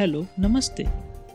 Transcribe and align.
Hello, 0.00 0.26
नमस्ते। 0.38 0.84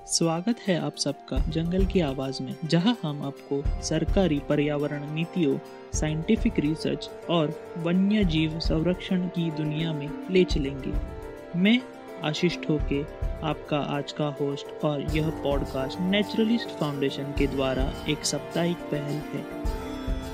स्वागत 0.08 0.56
है 0.68 0.78
आप 0.80 0.96
सबका 0.96 1.38
जंगल 1.38 1.86
की 1.86 2.00
आवाज़ 2.00 2.44
में, 2.44 2.56
जहाँ 2.66 2.98
हम 3.04 3.24
आपको 3.24 3.82
सरकारी 3.82 4.40
पर्यावरण 4.40 5.14
नीतियों 5.14 5.58
साइंटिफिक 5.94 6.60
रिसर्च 6.60 7.10
और 7.30 7.74
वन्य 7.78 8.24
जीव 8.24 8.60
संरक्षण 8.60 9.28
की 9.28 9.52
दुनिया 9.52 9.94
में 9.94 10.10
ले 10.32 10.44
चलेंगे। 10.44 10.94
मैं 11.60 11.82
आशीष 12.24 12.58
ठोके, 12.58 13.02
आपका 13.44 13.78
आज 13.78 14.12
का 14.12 14.28
होस्ट 14.42 14.86
और 14.86 15.02
यह 15.18 15.30
पॉडकास्ट 15.30 16.00
नेचुरलिस्ट 16.00 16.70
फाउंडेशन 16.70 17.24
के 17.24 17.48
द्वारा 17.48 17.94
एक 18.10 18.26
साप्ताहिक 18.26 18.78
पहल 18.78 19.14
है। 19.14 19.46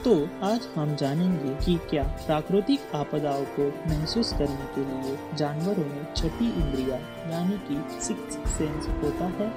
तो 0.08 0.28
आज 0.44 0.68
हम 0.76 0.96
जानेंगे 0.96 1.66
कि 1.66 1.76
क्या 1.90 2.04
प्राकृतिक 2.04 2.96
आपदाओं 2.96 3.44
को 3.46 3.68
महसूस 3.90 4.32
करने 4.34 4.68
के 4.76 4.82
लिए 4.82 5.18
जानवरों 5.36 5.86
में 5.86 6.14
छठी 6.14 6.46
इंद्रिया, 6.46 6.98
यानी 7.32 7.58
कि 7.58 8.02
सिक्स 8.02 8.38
सेंस 8.58 8.88
होता 9.04 9.26
है। 9.26 9.50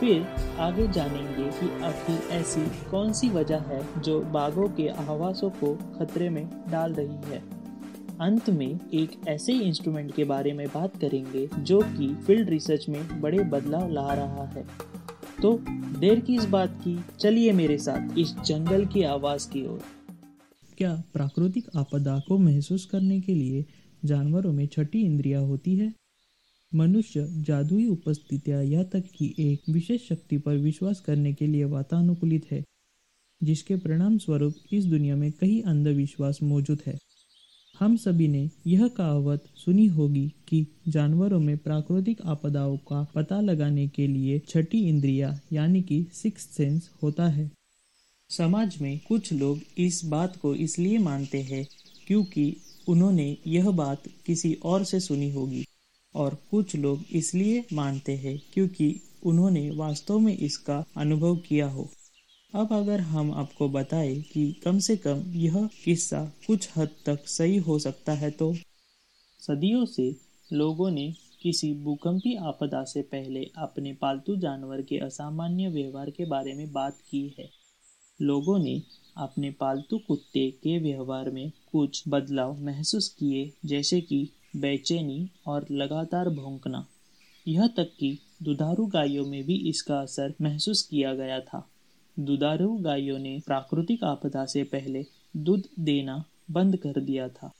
फिर 0.00 0.26
आगे 0.60 0.88
जानेंगे 0.88 1.50
कि 1.50 1.84
आखिर 1.84 2.28
ऐसी 2.30 2.60
कौन 2.90 3.12
सी 3.12 3.28
वजह 3.28 3.58
है 3.58 4.02
जो 4.02 4.20
बाघों 4.20 4.68
के 4.68 4.88
आवासों 4.88 5.50
को 5.50 5.74
खतरे 5.98 6.28
में 6.28 6.46
डाल 6.70 6.94
रही 6.94 7.30
है। 7.32 7.42
अंत 8.20 8.50
में 8.50 8.80
एक 8.94 9.20
ऐसे 9.28 9.52
इंस्ट्रूमेंट 9.52 10.14
के 10.14 10.24
बारे 10.24 10.52
में 10.52 10.66
बात 10.68 10.96
करेंगे 10.96 11.48
जो 11.58 11.80
कि 11.80 12.14
फ़ील्ड 12.14 12.50
रिसर्च 12.50 12.88
में 12.88 13.20
बड़े 13.20 13.38
बदलाव 13.38 13.88
ला 13.88 14.12
रहा 14.14 14.44
है। 14.46 14.89
तो 15.42 15.64
देर 15.98 16.20
की 16.20 16.34
इस 16.34 16.44
बात 16.44 16.80
की, 16.84 17.00
चलिए 17.20 17.52
मेरे 17.52 17.78
साथ 17.78 18.18
इस 18.18 18.34
जंगल 18.46 18.86
की 18.86 19.02
आवाज़ 19.02 19.48
की 19.48 19.66
ओर। 19.66 19.82
क्या 20.78 21.02
प्राकृतिक 21.12 21.66
आपदा 21.76 22.18
को 22.28 22.38
महसूस 22.38 22.86
करने 22.86 23.20
के 23.20 23.34
लिए 23.34 23.66
जानवरों 24.04 24.52
में 24.52 24.66
छठी 24.66 25.00
इंद्रिया 25.00 25.38
होती 25.38 25.76
है? 25.76 25.94
मनुष्य 26.74 27.26
जादुई 27.30 27.86
उपस्थितियाँ 27.86 28.64
या 28.64 28.82
तक 28.82 29.04
कि 29.18 29.34
एक 29.38 29.60
विशेष 29.70 30.08
शक्ति 30.08 30.38
पर 30.38 30.56
विश्वास 30.56 31.00
करने 31.00 31.32
के 31.32 31.46
लिए 31.46 31.64
वातानुकूलित 31.64 32.46
है, 32.50 32.64
जिसके 33.42 33.76
परिणाम 33.76 34.18
स्वरूप 34.18 34.54
इस 34.72 34.84
दुनिया 34.84 35.16
में 35.16 35.32
कई 35.32 35.60
अंधविश्वास 35.60 36.42
मौजूद 36.42 36.82
है। 36.86 36.98
हम 37.80 37.96
सभी 37.96 38.28
ने 38.28 38.50
यह 38.66 38.88
कहावत 38.88 39.44
सुनी 39.56 39.86
होगी 39.86 40.32
कि 40.48 40.66
जानवरों 40.88 41.40
में 41.40 41.58
प्राकृतिक 41.58 42.20
आपदाओं 42.24 42.76
का 42.76 43.06
पता 43.14 43.40
लगाने 43.40 43.88
के 43.88 44.06
लिए 44.06 44.38
छठी 44.48 44.88
इंद्रिया, 44.88 45.40
यानी 45.52 45.82
कि 45.82 46.06
सिक्स 46.12 46.42
सेंस 46.42 46.90
होता 47.02 47.28
है। 47.28 47.50
समाज 48.30 48.76
में 48.82 49.00
कुछ 49.08 49.32
लोग 49.32 49.60
इस 49.78 50.04
बात 50.04 50.36
को 50.36 50.54
इसलिए 50.54 50.98
मानते 50.98 51.40
हैं 51.42 51.66
क्योंकि 52.06 52.56
उन्होंने 52.88 53.36
यह 53.46 53.70
बात 53.70 54.02
किसी 54.26 54.52
और 54.64 54.84
से 54.84 55.00
सुनी 55.00 55.30
होगी। 55.30 55.64
और 56.14 56.36
कुछ 56.50 56.76
लोग 56.76 57.04
इसलिए 57.12 57.64
मानते 57.72 58.16
हैं 58.16 58.38
क्योंकि 58.54 59.00
उन्होंने 59.22 59.70
वास्तव 59.70 60.18
में 60.18 60.36
इसका 60.38 60.84
अनुभव 60.96 61.36
किया 61.36 61.68
हो। 61.68 61.90
अब 62.54 62.72
अगर 62.72 63.00
हम 63.00 63.32
आपको 63.32 63.68
बताएँ 63.68 64.22
कि 64.22 64.52
कम 64.52 64.78
से 64.78 64.96
कम 64.96 65.22
यह 65.26 65.68
किस्सा 65.84 66.32
कुछ 66.46 66.68
हद 66.76 66.88
तक 67.06 67.28
सही 67.28 67.56
हो 67.56 67.78
सकता 67.78 68.12
है 68.12 68.30
तो? 68.30 68.54
सदियों 69.40 69.86
से 69.86 70.16
लोगों 70.52 70.90
ने 70.90 71.14
किसी 71.42 71.74
भूकंपी 71.74 72.36
आपदा 72.36 72.84
से 72.84 73.02
पहले 73.02 73.50
अपने 73.56 73.92
पालतू 73.92 74.36
जानवर 74.36 74.82
के 74.82 74.98
असामान्य 74.98 75.68
व्यवहार 75.68 76.10
के 76.10 76.24
बारे 76.24 76.54
में 76.54 76.72
बात 76.72 76.96
की 77.10 77.34
है। 77.38 77.50
लोगों 78.22 78.58
ने 78.58 78.82
अपने 79.16 79.50
पालतू 79.50 79.98
कुत्ते 79.98 80.50
के 80.50 80.78
व्यवहार 80.78 81.30
में 81.30 81.52
कुछ 81.72 82.04
बदलाव 82.08 82.60
महसूस 82.60 83.08
किए, 83.08 83.52
जैसे 83.64 84.00
कि 84.00 84.28
बेचैनी 84.56 85.30
और 85.46 85.66
लगातार 85.70 86.28
भौंकना। 86.28 86.86
यह 87.48 87.66
तक 87.66 87.92
कि 88.00 88.18
दुधारू 88.42 88.86
गायों 88.86 89.26
में 89.26 89.44
भी 89.44 89.68
इसका 89.68 90.00
असर 90.00 90.34
महसूस 90.40 90.82
किया 90.82 91.14
गया 91.14 91.40
था। 91.40 91.70
दुधारू 92.18 92.76
गायों 92.76 93.18
ने 93.18 93.40
प्राकृतिक 93.46 94.04
आपदा 94.04 94.44
से 94.44 94.64
पहले 94.64 95.04
दूध 95.36 95.62
देना 95.78 96.24
बंद 96.50 96.76
कर 96.76 97.00
दिया 97.00 97.28
था। 97.28 97.52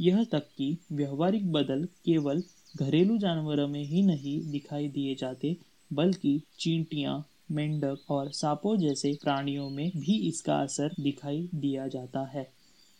यह 0.00 0.24
तक 0.24 0.48
कि 0.56 0.78
व्यवहारिक 0.92 1.52
बदल 1.52 1.84
केवल 1.84 2.42
घरेलू 2.76 3.18
जानवरों 3.18 3.68
में 3.68 3.84
ही 3.84 4.02
नहीं 4.02 4.50
दिखाई 4.50 4.88
दिए 4.88 5.14
जाते, 5.14 5.56
बल्कि 5.92 6.42
चींटियाँ, 6.58 7.26
मेंढक 7.50 7.98
और 8.08 8.30
सांपों 8.30 8.76
जैसे 8.76 9.18
प्राणियों 9.22 9.70
में 9.70 9.90
भी 9.96 10.28
इसका 10.28 10.56
असर 10.56 10.94
दिखाई 11.00 11.48
दिया 11.54 11.88
जाता 11.88 12.24
है। 12.24 12.50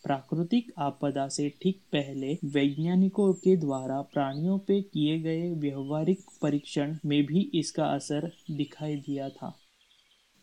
प्राकृतिक 0.04 0.72
आपदा 0.78 1.28
से 1.28 1.52
ठीक 1.62 1.80
पहले 1.92 2.38
वैज्ञानिकों 2.44 3.32
के 3.32 3.56
द्वारा 3.56 4.00
प्राणियों 4.00 4.58
पे 4.58 4.82
किए 4.82 5.18
गए 5.20 5.50
व्यवहारिक 5.50 6.20
परीक्षण 6.42 6.96
में 7.06 7.26
भी 7.26 7.50
इसका 7.54 7.84
असर 7.84 8.32
दिखाई 8.50 8.96
दिया 8.96 9.28
था। 9.28 9.59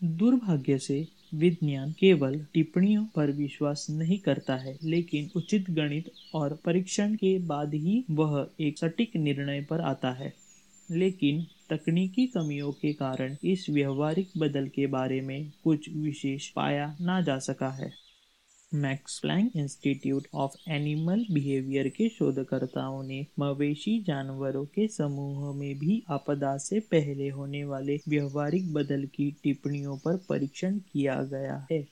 दुर्भाग्य 0.04 0.78
से 0.78 1.08
विज्ञान 1.34 1.92
केवल 1.92 2.46
टिप्पणियों 2.54 3.06
पर 3.16 3.32
विश्वास 3.32 3.88
नहीं 3.90 4.20
करता 4.20 4.56
है, 4.56 4.78
लेकिन 4.84 5.30
उचित 5.36 5.72
गणित 5.72 6.12
और 6.34 6.60
परीक्षण 6.66 7.16
के 7.16 7.40
बाद 7.40 7.74
ही 7.74 8.06
वह 8.12 8.50
एक 8.60 8.78
सटीक 8.78 9.16
निर्णय 9.16 9.62
पर 9.62 9.82
आता 9.82 10.12
है। 10.12 10.34
लेकिन 10.92 11.46
तकनीकी 11.70 12.28
कमियों 12.28 12.72
के 12.72 12.94
कारण 12.94 13.36
इस 13.44 13.70
व्यवहारिक 13.70 14.28
बदल 14.38 14.68
के 14.68 14.88
बारे 14.88 15.22
में 15.22 15.52
कुछ 15.64 15.90
विशेष 15.90 16.50
पाया 16.50 16.98
ना 17.02 17.22
जा 17.22 17.40
सका 17.40 17.70
है। 17.70 18.07
Max 18.74 19.20
Planck 19.20 19.56
Institute 19.56 20.28
of 20.34 20.70
Animal 20.70 21.26
Behaviour 21.32 21.88
के 21.88 22.10
शोधकर्ताओं 22.10 23.04
ने 23.04 23.28
मवेशी 23.40 24.04
जानवरों 24.04 24.66
के 24.66 24.88
समूह 24.88 25.56
में 25.56 25.80
भी 25.80 26.04
आपदा 26.10 26.58
से 26.58 26.80
पहले 26.80 27.30
होने 27.30 27.64
वाले 27.64 28.00
व्यवहारिक 28.10 28.74
बदल 28.74 29.06
की 29.06 29.32
टिप्पणियों 29.44 29.98
पर 29.98 30.18
परीक्षण 30.18 30.80
किया 30.80 31.24
गया 31.24 31.68
है। 31.72 31.88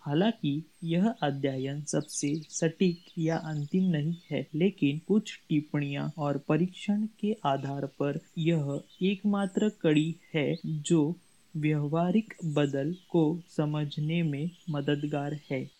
हालाँकि, 0.00 0.64
यह 0.84 1.08
अध्ययन 1.22 1.82
सबसे 1.82 2.34
सटीक 2.48 3.04
या 3.18 3.36
अंतिम 3.36 3.84
नहीं 3.84 4.16
है, 4.30 4.46
लेकिन 4.54 5.00
कुछ 5.08 5.40
टिप्पणियाँ 5.48 6.12
और 6.18 6.38
परीक्षण 6.38 7.06
के 7.20 7.36
आधार 7.44 7.86
पर 7.86 8.20
यह 8.38 8.80
एकमात्र 9.02 9.68
कड़ी 9.68 10.16
है 10.34 10.56
जो 10.66 11.16
व्यवहारिक 11.56 12.34
बदल 12.44 12.96
को 13.10 13.40
समझने 13.48 14.22
में 14.22 14.50
मददगार 14.70 15.40
है। 15.50 15.77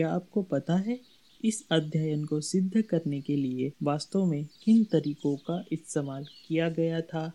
क्या 0.00 0.10
आपको 0.10 0.42
पता 0.42 0.74
है 0.76 1.00
इस 1.44 1.68
अध्ययन 1.70 2.24
को 2.24 2.40
सिद्ध 2.40 2.82
करने 2.82 3.20
के 3.20 3.36
लिए 3.36 3.72
वास्तव 3.82 4.24
में 4.24 4.46
किन 4.64 4.84
तरीकों 4.84 5.36
का 5.36 5.64
इस्तेमाल 5.72 6.24
किया 6.24 6.68
गया 6.68 7.00
था? 7.00 7.32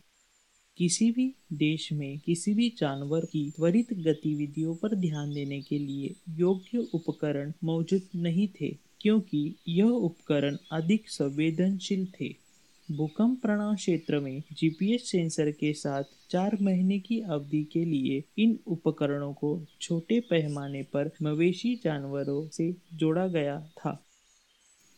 किसी 0.77 1.11
भी 1.11 1.35
देश 1.53 1.93
में 1.93 2.19
किसी 2.19 2.53
भी 2.53 2.69
जानवर 2.79 3.25
की 3.25 3.51
त्वरित 3.51 3.93
गतिविधियों 3.93 4.75
पर 4.75 4.95
ध्यान 4.95 5.33
देने 5.33 5.61
के 5.61 5.79
लिए 5.79 6.15
योग्य 6.29 6.77
उपकरण 6.93 7.53
मौजूद 7.63 8.01
नहीं 8.15 8.47
थे, 8.47 8.77
क्योंकि 9.01 9.55
यह 9.67 9.85
उपकरण 9.85 10.57
अधिक 10.71 11.09
संवेदनशील 11.09 12.07
थे। 12.21 12.44
भूकंप 12.91 13.41
प्रणाम 13.41 13.75
क्षेत्र 13.75 14.19
में 14.19 14.43
जीपीएस 14.53 15.11
सेंसर 15.11 15.51
के 15.51 15.73
साथ 15.73 16.03
चार 16.31 16.57
महीने 16.61 16.99
की 16.99 17.19
अवधि 17.21 17.63
के 17.63 17.85
लिए 17.85 18.23
इन 18.37 18.59
उपकरणों 18.67 19.33
को 19.33 19.65
छोटे 19.81 20.19
पैमाने 20.19 20.83
पर 20.83 21.11
मवेशी 21.23 21.75
जानवरों 21.83 22.47
से 22.47 22.75
जोड़ा 22.93 23.27
गया 23.27 23.59
था। 23.59 24.05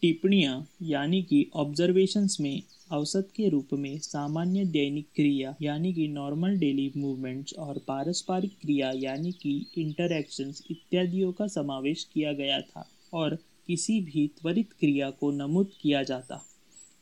टिप्पणियाँ, 0.01 0.67
यानी 0.81 1.21
कि 1.23 1.49
ऑब्जर्वेशंस 1.53 2.37
में 2.41 2.61
औसत 2.91 3.29
के 3.35 3.49
रूप 3.49 3.67
में 3.73 3.97
सामान्य 3.97 4.65
दैनिक 4.65 5.07
क्रिया, 5.15 5.55
यानी 5.61 5.93
कि 5.93 6.07
नॉर्मल 6.07 6.57
डेली 6.57 6.91
मूवमेंट्स 6.97 7.53
और 7.53 7.77
पारस्परिक 7.87 8.51
क्रिया, 8.61 8.91
यानी 8.95 9.31
कि 9.31 9.65
इंटरैक्शंस 9.77 10.63
इत्यादियों 10.71 11.31
का 11.31 11.47
समावेश 11.47 12.03
किया 12.03 12.33
गया 12.33 12.61
था 12.61 12.89
और 13.13 13.37
किसी 13.67 14.01
भी 14.01 14.27
त्वरित 14.27 14.73
क्रिया 14.73 15.09
को 15.09 15.31
नमूद 15.31 15.71
किया 15.81 16.03
जाता। 16.03 16.46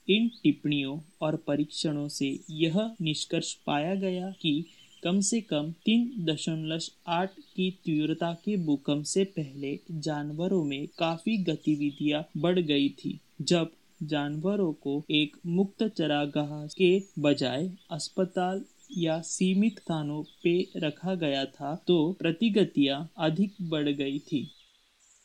इन 0.09 0.27
टिप्पणियों 0.43 0.99
और 1.21 1.35
परीक्षणों 1.35 2.07
से 2.07 2.40
यह 2.49 2.91
निष्कर्ष 3.02 3.53
पाया 3.53 3.96
गया 3.96 4.29
कि 4.41 4.66
कम 5.03 5.19
से 5.19 5.41
कम 5.41 5.72
तीन 5.85 6.25
दशमलव 6.25 6.79
आठ 7.07 7.29
की 7.55 7.69
तीव्रता 7.85 8.34
के 8.34 8.57
भूकंप 8.57 9.05
से 9.05 9.23
पहले 9.23 9.79
जानवरों 9.91 10.63
में 10.63 10.87
काफ़ी 10.99 11.37
गतिविधियाँ 11.37 12.23
बढ़ 12.37 12.59
गई 12.59 12.90
थी, 12.90 13.19
जब 13.41 13.72
जानवरों 14.03 14.73
को 14.73 15.03
एक 15.11 15.35
मुक्त 15.46 15.84
चरागाह 15.84 16.66
के 16.67 17.03
बजाय 17.19 17.69
अस्पताल 17.91 18.63
या 18.97 19.22
सीमित 19.22 19.79
स्थानों 19.79 20.23
पे 20.43 20.67
रखा 20.78 21.16
गया 21.16 21.46
था 21.46 21.75
तो 21.87 22.11
प्रतिगतियाँ 22.13 23.09
अधिक 23.17 23.55
बढ़ 23.61 23.90
गई 23.90 24.19
थी। 24.19 24.52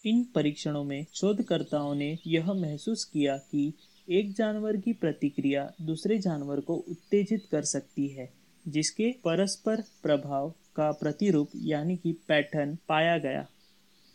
इन 0.04 0.24
परीक्षणों 0.24 0.84
में 0.84 1.06
शोधकर्ताओं 1.14 1.94
ने 1.94 2.18
यह 2.26 2.52
महसूस 2.52 3.04
किया 3.04 3.36
कि 3.36 3.72
एक 4.10 4.32
जानवर 4.32 4.76
की 4.76 4.92
प्रतिक्रिया 4.92 5.72
दूसरे 5.82 6.18
जानवर 6.18 6.60
को 6.60 6.74
उत्तेजित 6.74 7.44
कर 7.50 7.62
सकती 7.62 8.08
है, 8.08 8.32
जिसके 8.68 9.10
परस्पर 9.24 9.76
प्रभाव 9.80 10.54
का 10.76 10.90
प्रतिरूप 10.92 11.50
यानी 11.56 11.96
कि 11.96 12.12
पैटर्न 12.12 12.78
पाया 12.88 13.18
गया। 13.18 13.46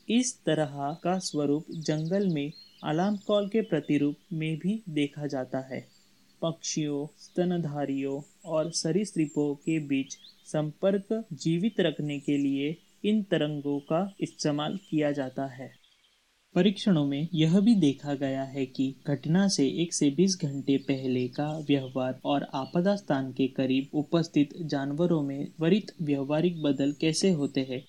इस 0.10 0.44
तरह 0.46 0.98
का 1.04 1.20
स्वरूप 1.20 1.66
जंगल 1.72 2.28
में 2.28 2.52
अलार्म 2.84 3.18
कॉल 3.18 3.48
के 3.48 3.62
प्रतिरूप 3.62 4.16
में 4.34 4.58
भी 4.58 4.84
देखा 4.90 5.28
जाता 5.28 5.60
है। 5.60 5.88
पक्षियों, 6.42 7.08
स्तनधारियों 7.18 8.22
और 8.46 8.72
सरीसृपों 8.72 9.56
के 9.56 9.80
बीच 9.80 10.18
संपर्क 10.46 11.26
जीवित 11.34 11.80
रखने 11.80 12.20
के 12.20 12.38
लिए 12.38 12.78
इन 13.06 13.24
तरंगों 13.24 13.80
का 13.80 14.16
इस्तेमाल 14.22 14.80
किया 14.90 15.12
जाता 15.12 15.46
है। 15.46 15.85
परीक्षणों 16.56 17.06
में 17.06 17.28
यह 17.34 17.60
भी 17.60 17.76
देखा 17.76 18.14
गया 18.14 18.44
है 18.44 18.66
कि 18.66 18.96
घटना 19.08 19.48
से 19.48 19.68
एक 19.68 19.94
से 19.94 20.10
बीस 20.10 20.38
घंटे 20.42 20.78
पहले 20.78 21.28
का 21.28 21.48
व्यवहार 21.68 22.20
और 22.26 22.48
आपदा 22.54 22.96
स्थान 22.96 23.32
के 23.32 23.48
करीब 23.48 23.88
उपस्थित 23.94 24.50
जानवरों 24.62 25.22
में 25.24 25.46
त्वरित 25.46 25.92
व्यवहारिक 26.02 26.62
बदल 26.62 26.94
कैसे 27.02 27.32
होते 27.32 27.62
हैं? 27.62 27.84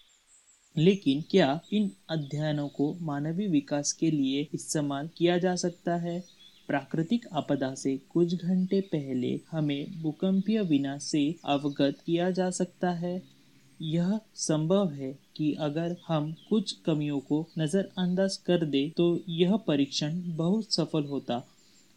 लेकिन 0.79 1.25
क्या 1.31 1.61
इन 1.73 1.91
अध्ययनों 2.11 2.69
को 2.69 2.99
मानवीय 3.01 3.49
विकास 3.49 3.93
के 3.93 4.11
लिए 4.11 4.49
इस्तेमाल 4.55 5.11
किया 5.17 5.39
जा 5.39 5.55
सकता 5.57 5.97
है? 5.97 6.25
प्राकृतिक 6.69 7.27
आपदा 7.33 7.75
से 7.75 7.97
कुछ 7.97 8.35
घंटे 8.35 8.81
पहले 8.81 9.41
हमें 9.51 10.03
भूकंपीय 10.03 10.63
विनाश 10.63 11.03
से 11.03 11.35
अवगत 11.45 11.99
किया 12.07 12.31
जा 12.31 12.51
सकता 12.51 12.91
है। 12.91 13.36
यह 13.81 14.19
संभव 14.35 14.91
है 14.91 15.13
कि 15.37 15.53
अगर 15.53 15.97
हम 16.09 16.33
कुछ 16.49 16.73
कमियों 16.73 17.19
को 17.21 17.47
नज़रअंदाज 17.59 18.37
कर 18.37 18.65
दे 18.65 18.89
तो 18.97 19.21
यह 19.29 19.57
परीक्षण 19.57 20.21
बहुत 20.27 20.75
सफल 20.75 21.05
होता। 21.05 21.43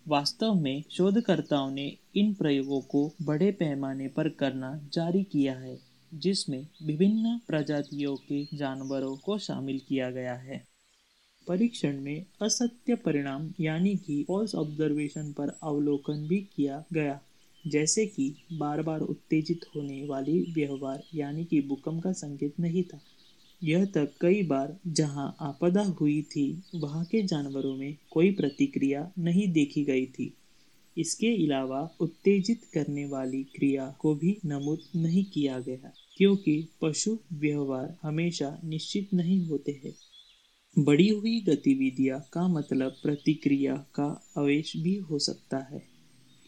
वास्तव 0.05 0.53
में, 0.53 0.83
शोधकर्ताओं 0.91 1.71
ने 1.71 1.97
इन 2.15 2.33
प्रयोगों 2.33 2.81
को 2.81 3.11
बड़े 3.21 3.51
पैमाने 3.51 4.07
पर 4.07 4.29
करना 4.29 4.73
जारी 4.93 5.23
किया 5.23 5.53
है, 5.53 5.77
जिसमें 6.13 6.67
विभिन्न 6.83 7.39
प्रजातियों 7.47 8.15
के 8.15 8.43
जानवरों 8.53 9.15
को 9.17 9.37
शामिल 9.37 9.81
किया 9.87 10.09
गया 10.11 10.33
है। 10.33 10.63
परीक्षण 11.47 11.99
में 12.01 12.25
असत्य 12.41 12.95
परिणाम, 12.95 13.49
यानी 13.59 13.95
कि 13.95 14.23
फॉल्स 14.27 14.55
ऑब्जर्वेशन 14.55 15.31
पर 15.31 15.57
अवलोकन 15.63 16.27
भी 16.27 16.39
किया 16.55 16.83
गया। 16.93 17.19
जैसे 17.67 18.05
कि 18.05 18.35
बार 18.53 18.81
बार 18.81 19.01
उत्तेजित 19.01 19.65
होने 19.75 20.05
वाली 20.05 20.45
व्यवहार, 20.53 21.03
यानी 21.15 21.45
कि 21.45 21.61
भूकंप 21.61 22.03
का 22.03 22.11
संकेत 22.11 22.59
नहीं 22.59 22.83
था। 22.83 22.99
यह 23.63 23.85
तक 23.85 24.13
कई 24.21 24.43
बार 24.43 24.77
जहाँ 24.87 25.37
आपदा 25.39 25.81
हुई 25.81 26.21
थी, 26.21 26.63
वहाँ 26.75 27.05
के 27.05 27.21
जानवरों 27.23 27.75
में 27.77 27.97
कोई 28.11 28.31
प्रतिक्रिया 28.31 29.11
नहीं 29.19 29.51
देखी 29.53 29.83
गई 29.83 30.05
थी। 30.05 30.33
इसके 30.97 31.27
अलावा 31.27 31.89
उत्तेजित 31.99 32.61
करने 32.73 33.05
वाली 33.05 33.43
क्रिया 33.43 33.95
को 33.99 34.15
भी 34.15 34.37
नमूद 34.45 34.79
नहीं 34.95 35.23
किया 35.25 35.59
गया, 35.59 35.91
क्योंकि 36.17 36.69
पशु 36.81 37.17
व्यवहार 37.33 37.97
हमेशा 38.03 38.59
निश्चित 38.63 39.09
नहीं 39.13 39.45
होते 39.45 39.71
हैं। 39.71 39.95
बढ़ी 40.85 41.09
हुई 41.09 41.41
गतिविधियाँ 41.41 42.29
का 42.33 42.47
मतलब 42.47 42.95
प्रतिक्रिया 43.03 43.75
का 43.75 44.25
अवेश 44.37 44.77
भी 44.77 44.95
हो 44.95 45.19
सकता 45.19 45.57
है। 45.57 45.98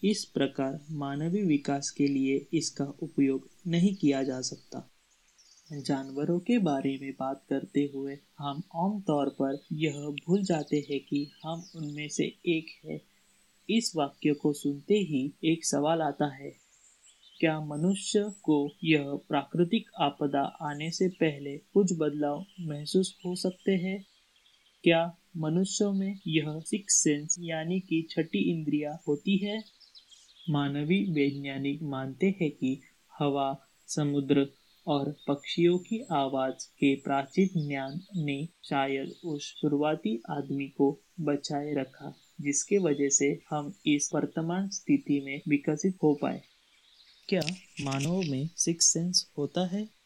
इस 0.03 0.23
प्रकार 0.25 0.79
मानवीय 0.91 1.43
विकास 1.43 1.89
के 1.89 2.07
लिए 2.07 2.45
इसका 2.53 2.85
उपयोग 3.01 3.49
नहीं 3.67 3.93
किया 3.95 4.21
जा 4.23 4.39
सकता। 4.41 4.87
जानवरों 5.69 6.39
के 6.39 6.57
बारे 6.57 6.97
में 7.01 7.11
बात 7.11 7.43
करते 7.49 7.89
हुए 7.93 8.17
हम 8.39 8.61
आमतौर 8.75 9.29
पर 9.29 9.57
यह 9.73 9.99
भूल 10.25 10.43
जाते 10.43 10.77
हैं 10.89 10.99
कि 10.99 11.25
हम 11.43 11.63
उनमें 11.75 12.07
से 12.09 12.23
एक 12.47 12.71
है। 12.85 12.99
इस 13.69 13.91
वाक्य 13.95 14.33
को 14.33 14.53
सुनते 14.53 14.95
ही 15.01 15.21
एक 15.43 15.65
सवाल 15.65 16.01
आता 16.01 16.33
है, 16.35 16.51
क्या 17.39 17.59
मनुष्य 17.59 18.23
को 18.43 18.57
यह 18.83 19.03
प्राकृतिक 19.29 19.89
आपदा 19.99 20.41
आने 20.61 20.89
से 20.91 21.07
पहले 21.09 21.55
कुछ 21.73 21.93
बदलाव 21.93 22.45
महसूस 22.59 23.15
हो 23.25 23.35
सकते 23.35 23.75
हैं? 23.77 24.03
क्या 24.83 25.05
मनुष्यों 25.37 25.91
में 25.93 26.19
यह 26.27 26.59
सिक्स 26.59 27.03
सेंस 27.03 27.35
यानी 27.39 27.79
कि 27.79 28.07
छठी 28.09 28.39
इंद्रिया 28.51 28.97
होती 29.07 29.37
है? 29.37 29.61
मानवीय 30.49 31.11
वैज्ञानिक 31.11 31.83
मानते 31.83 32.35
हैं 32.41 32.51
कि 32.51 32.81
हवा, 33.19 33.67
समुद्र 33.87 34.47
और 34.87 35.15
पक्षियों 35.27 35.77
की 35.77 36.05
आवाज़ 36.11 36.53
के 36.53 36.95
प्राचीन 36.95 37.67
ज्ञान 37.67 38.01
ने 38.15 38.47
शायद 38.63 39.15
उस 39.25 39.55
शुरुआती 39.61 40.21
आदमी 40.29 40.67
को 40.67 40.99
बचाए 41.19 41.73
रखा, 41.73 42.17
जिसके 42.41 42.77
वजह 42.77 43.09
से 43.09 43.41
हम 43.49 43.73
इस 43.85 44.09
वर्तमान 44.15 44.69
स्थिति 44.69 45.21
में 45.25 45.41
विकसित 45.47 45.97
हो 46.03 46.19
पाए। 46.21 46.41
क्या 47.29 47.41
मानव 47.81 48.21
में 48.31 48.49
सिक्स 48.57 48.85
सेंस 48.85 49.31
होता 49.37 49.67
है? 49.67 50.00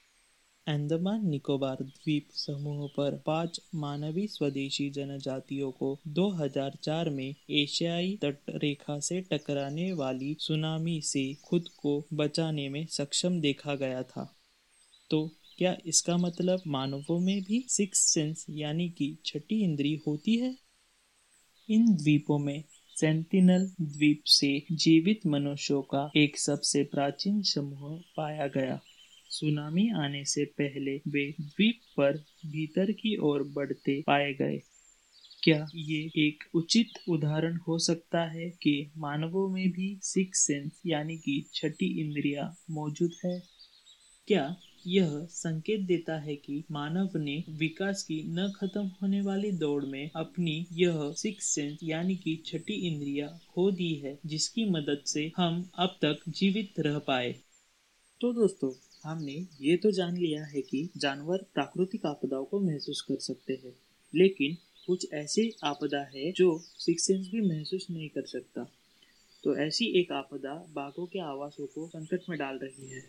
अंडमान 0.68 1.28
निकोबार 1.30 1.78
द्वीप 1.84 2.28
समूह 2.32 2.88
पर 2.88 3.16
पाँच 3.26 3.60
मानवी 3.76 4.28
स्वदेशी 4.28 4.90
जनजातियों 4.90 5.72
को 5.72 6.00
2004 6.08 7.10
में 7.10 7.36
एशियाई 7.50 8.20
तट 8.22 8.38
रेखा 8.50 9.00
से 9.00 9.22
टकराने 9.22 9.94
वाली 9.94 10.36
सुनामी 10.40 11.02
से 11.02 11.34
खुद 11.34 11.70
को 11.78 12.08
बचाने 12.14 12.70
में 12.70 12.86
सक्षम 12.86 13.40
देखा 13.40 13.76
गया 13.76 14.04
था। 14.04 14.36
तो 15.10 15.32
क्या 15.58 15.78
इसका 15.86 16.18
मतलब 16.18 16.62
मानवों 16.68 17.20
में 17.20 17.42
भी 17.44 17.66
सिक्स 17.68 18.00
सेंस 18.14 18.46
यानी 18.50 18.90
कि 18.90 19.18
छठी 19.26 19.64
इंद्री 19.64 20.02
होती 20.08 20.36
है? 20.36 20.56
इन 21.70 21.96
द्वीपों 21.96 22.40
में 22.40 22.64
सेंटिनल 22.96 23.72
द्वीप 23.82 24.22
से 24.26 24.64
जीवित 24.72 25.20
मनुष्यों 25.28 25.82
का 25.82 26.12
एक 26.18 26.40
सबसे 26.40 26.84
प्राचीन 26.84 27.42
समूह 27.42 28.02
पाया 28.18 28.48
गया। 28.48 28.80
सुनामी 29.36 29.90
आने 29.90 30.24
से 30.26 30.46
पहले 30.46 30.96
वे 31.08 31.36
द्वीप 31.42 31.80
पर 31.98 32.18
भीतर 32.46 32.92
की 32.92 33.18
ओर 33.18 33.44
बढ़ते 33.44 34.02
पाए 34.08 34.34
गए। 34.34 34.62
क्या 35.44 35.68
ये 35.76 36.12
एक 36.18 36.44
उचित 36.54 37.10
उदाहरण 37.10 37.58
हो 37.68 37.80
सकता 37.80 38.24
है 38.32 38.50
कि 38.50 38.92
मानवों 38.98 39.48
में 39.50 39.70
भी 39.72 40.00
सिक्स 40.02 40.40
सेंस 40.40 40.82
यानी 40.86 41.18
कि 41.18 41.46
छठी 41.54 41.88
इंद्रिया 42.02 42.56
मौजूद 42.72 43.12
है? 43.26 43.44
क्या 44.28 44.56
यह 44.88 45.28
संकेत 45.32 45.80
देता 45.80 46.18
है 46.20 46.36
कि 46.36 46.64
मानव 46.72 47.10
ने 47.16 47.44
विकास 47.50 48.04
की 48.04 48.22
न 48.28 48.52
खत्म 48.56 48.92
होने 49.02 49.22
वाली 49.22 49.52
दौड़ 49.52 49.86
में 49.86 50.10
अपनी 50.16 50.66
यह 50.72 51.14
सिक्स 51.18 51.46
सेंस 51.46 51.80
यानी 51.84 52.16
कि 52.16 52.44
छठी 52.46 52.74
इंद्रिया 52.74 53.28
खो 53.50 53.72
दी 53.72 53.94
है, 53.96 54.20
जिसकी 54.26 54.66
मदद 54.66 55.04
से 55.06 55.32
हम 55.38 55.70
अब 55.76 55.98
तक 56.06 56.30
जीवित 56.30 56.80
रह 56.80 57.00
पाए? 57.00 57.36
तो 58.22 58.34
दोस्तों 58.34 58.72
हमने 59.06 59.34
ये 59.62 59.78
तो 59.78 59.92
जान 59.92 60.18
लिया 60.18 60.46
है 60.46 60.62
कि 60.62 60.90
जानवर 60.98 61.38
प्राकृतिक 61.38 62.06
आपदाओं 62.06 62.46
को 62.46 62.60
महसूस 62.60 63.02
कर 63.02 63.16
सकते 63.16 63.54
हैं, 63.54 63.74
लेकिन 64.16 64.58
कुछ 64.88 65.08
ऐसी 65.14 65.54
आपदा 65.64 66.02
है 66.16 66.32
जो 66.32 66.60
सिक्स 66.60 67.08
सेंस 67.08 67.28
भी 67.28 67.42
महसूस 67.42 67.88
नहीं 67.92 68.10
कर 68.10 68.26
सकता। 68.26 68.64
तो 69.44 69.56
ऐसी 69.58 69.86
एक 70.00 70.12
आपदा 70.12 70.54
बाघों 70.70 71.06
के 71.06 71.20
आवासों 71.20 71.66
को 71.66 71.88
संकट 71.88 72.22
में 72.30 72.38
डाल 72.40 72.56
रही 72.56 72.90
है। 72.90 73.02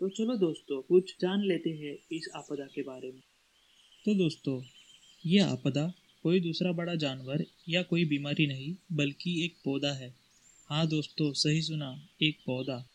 तो 0.00 0.08
चलो 0.08 0.36
दोस्तों, 0.36 0.82
कुछ 0.82 1.16
जान 1.20 1.40
लेते 1.40 1.70
हैं 1.70 1.96
इस 2.12 2.28
आपदा 2.34 2.66
के 2.66 2.82
बारे 2.82 3.12
में। 3.12 3.20
तो 4.04 4.14
दोस्तों, 4.14 4.62
ये 5.26 5.38
आपदा 5.38 5.92
कोई 6.22 6.40
दूसरा 6.40 6.72
बड़ा 6.72 6.94
जानवर 6.94 7.44
या 7.68 7.82
कोई 7.82 8.04
बीमारी 8.04 8.46
नहीं, 8.46 8.74
बल्कि 8.92 9.44
एक 9.44 9.56
पौधा 9.64 9.92
है। 9.92 10.14
हाँ 10.66 10.86
दोस्तों, 10.88 11.32
सही 11.32 11.62
सुना, 11.62 12.08
एक 12.22 12.38
पौधा। 12.46 12.86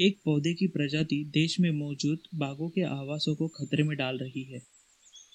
एक 0.00 0.18
पौधे 0.24 0.54
की 0.54 0.66
प्रजाति 0.66 1.24
देश 1.24 1.60
में 1.60 1.70
मौजूद 1.70 2.18
बाघों 2.34 2.68
के 2.68 2.82
आवासों 2.82 3.34
को 3.34 3.48
खतरे 3.48 3.82
में 3.82 3.96
डाल 3.96 4.18
रही 4.18 4.42
है। 4.42 4.62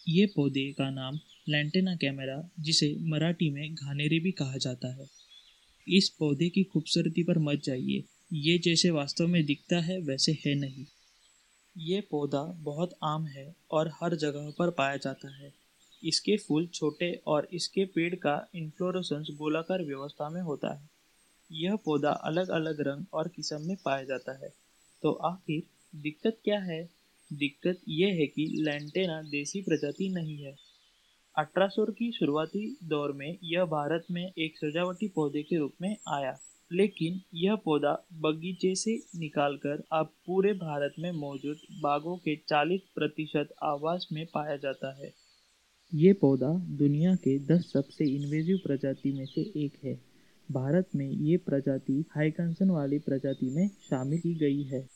ये 0.08 0.26
पौधे 0.26 0.74
का 0.74 0.90
नाम 0.90 1.20
लैंटेना 1.50 1.96
कैमेरा 1.96 2.50
जिसे 2.60 2.96
मराठी 3.00 3.50
में 3.50 3.76
घानेरी 3.76 4.20
भी 4.20 4.32
कहा 4.32 4.58
जाता 4.58 4.94
है। 4.94 5.08
इस 5.88 6.10
पौधे 6.10 6.50
की 6.50 6.64
खूबसूरती 6.64 7.24
पर 7.24 7.38
मत 7.38 7.62
जाइए। 7.64 8.04
ये 8.34 8.58
जैसे 8.58 8.90
वास्तव 8.90 9.28
में 9.28 9.46
दिखता 9.46 9.80
है, 9.80 10.00
वैसे 10.00 10.32
है 10.32 10.56
नहीं। 10.56 10.86
ये 11.78 12.02
पौधा 12.02 12.44
बहुत 12.44 12.98
आम 13.04 13.26
है 13.26 13.56
और 13.72 13.92
हर 14.02 14.16
जगह 14.16 14.54
पर 14.60 14.70
पाया 14.70 14.98
जाता 14.98 15.36
है। 15.36 15.54
इसके 16.04 16.38
फूल 16.38 16.68
छोटे 16.68 17.22
और 17.28 17.48
इसके 17.54 17.86
पेड़ 17.86 18.16
का 18.16 18.50
इन्फ्लोरोसेंस 18.56 19.28
गोलाकार 19.32 19.84
व्यवस्था 19.84 20.30
में 20.30 20.42
होता 20.42 20.80
है। 20.80 20.97
यह 21.52 21.76
पौधा 21.76 22.12
अलग 22.12 22.50
अलग 22.50 22.82
रंग 22.82 23.06
और 23.14 23.28
किस्म 23.28 23.68
में 23.68 23.78
पाया 23.86 24.04
जाता 24.04 24.46
है। 24.46 24.54
तो 25.04 25.12
आखिर 25.12 25.64
दिक्कत 25.96 26.38
क्या 26.44 26.60
है? 26.60 26.90
दिक्कत 27.34 27.82
यह 27.90 28.08
है 28.08 28.28
कि 28.28 28.48
लैंटेना 28.48 29.22
देसी 29.22 29.62
प्रजाति 29.62 30.10
नहीं 30.10 30.38
है। 30.38 30.56
अठारह 31.38 31.70
की 31.80 32.12
शुरुआती 32.12 32.78
दौर 32.84 33.12
में 33.12 33.38
यह 33.44 33.66
भारत 33.66 34.06
में 34.12 34.32
एक 34.38 34.58
सजावटी 34.58 35.08
पौधे 35.08 35.44
के 35.44 35.58
रूप 35.58 35.74
में 35.82 35.98
आया। 36.08 36.40
लेकिन 36.72 37.22
यह 37.34 37.56
पौधा 37.56 38.08
बगीचे 38.14 38.76
से 38.76 39.20
निकालकर 39.20 39.84
अब 39.92 40.14
पूरे 40.26 40.54
भारत 40.54 40.94
में 41.00 41.12
मौजूद 41.12 41.58
बागों 41.82 42.18
के 42.18 42.36
40 42.36 42.82
प्रतिशत 42.96 43.50
आवास 43.64 44.08
में 44.12 44.28
पाया 44.34 44.58
जाता 44.58 44.96
है। 44.98 45.14
ये 45.94 46.14
पौधा 46.14 46.54
दुनिया 46.54 47.16
के 47.16 47.40
10 47.40 47.72
सबसे 47.74 48.06
इन्वेजिव 48.06 48.58
प्रजाति 48.58 49.12
में 49.12 49.26
से 49.26 49.42
एक 49.42 49.74
है। 49.84 50.07
भारत 50.52 50.90
में 50.96 51.10
ये 51.12 51.38
प्रजाति 51.38 52.06
हाईकंसन 52.16 52.70
वाली 52.70 53.00
प्रजाति 53.00 53.50
में 53.50 53.68
शामिल 53.68 54.20
की 54.20 54.34
गई 54.36 54.64
है। 54.64 54.90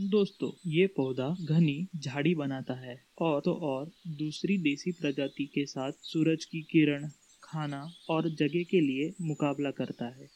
दोस्तों, 0.00 0.50
ये 0.66 0.86
पौधा 0.86 1.36
घनी, 1.48 1.88
झाड़ी 1.96 2.34
बनाता 2.34 2.74
है 2.74 3.04
और 3.18 3.42
तो 3.44 3.52
और 3.52 3.90
दूसरी 4.06 4.58
देसी 4.58 4.92
प्रजाति 4.92 5.46
के 5.46 5.66
साथ 5.66 5.92
सूरज 6.02 6.44
की 6.44 6.62
किरण, 6.62 7.08
खाना 7.42 7.90
और 8.08 8.28
जगह 8.30 8.62
के 8.62 8.80
लिए 8.80 9.12
मुकाबला 9.20 9.70
करता 9.70 10.06
है। 10.06 10.28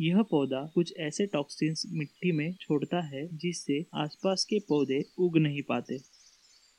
यह 0.00 0.22
पौधा 0.22 0.70
कुछ 0.74 0.94
ऐसे 0.98 1.26
टॉक्सिन्स 1.26 1.82
मिट्टी 1.92 2.32
में 2.32 2.54
छोड़ता 2.60 3.00
है 3.00 3.36
जिससे 3.36 3.86
आसपास 3.94 4.44
के 4.44 4.58
पौधे 4.58 5.04
उग 5.18 5.38
नहीं 5.38 5.62
पाते। 5.62 5.98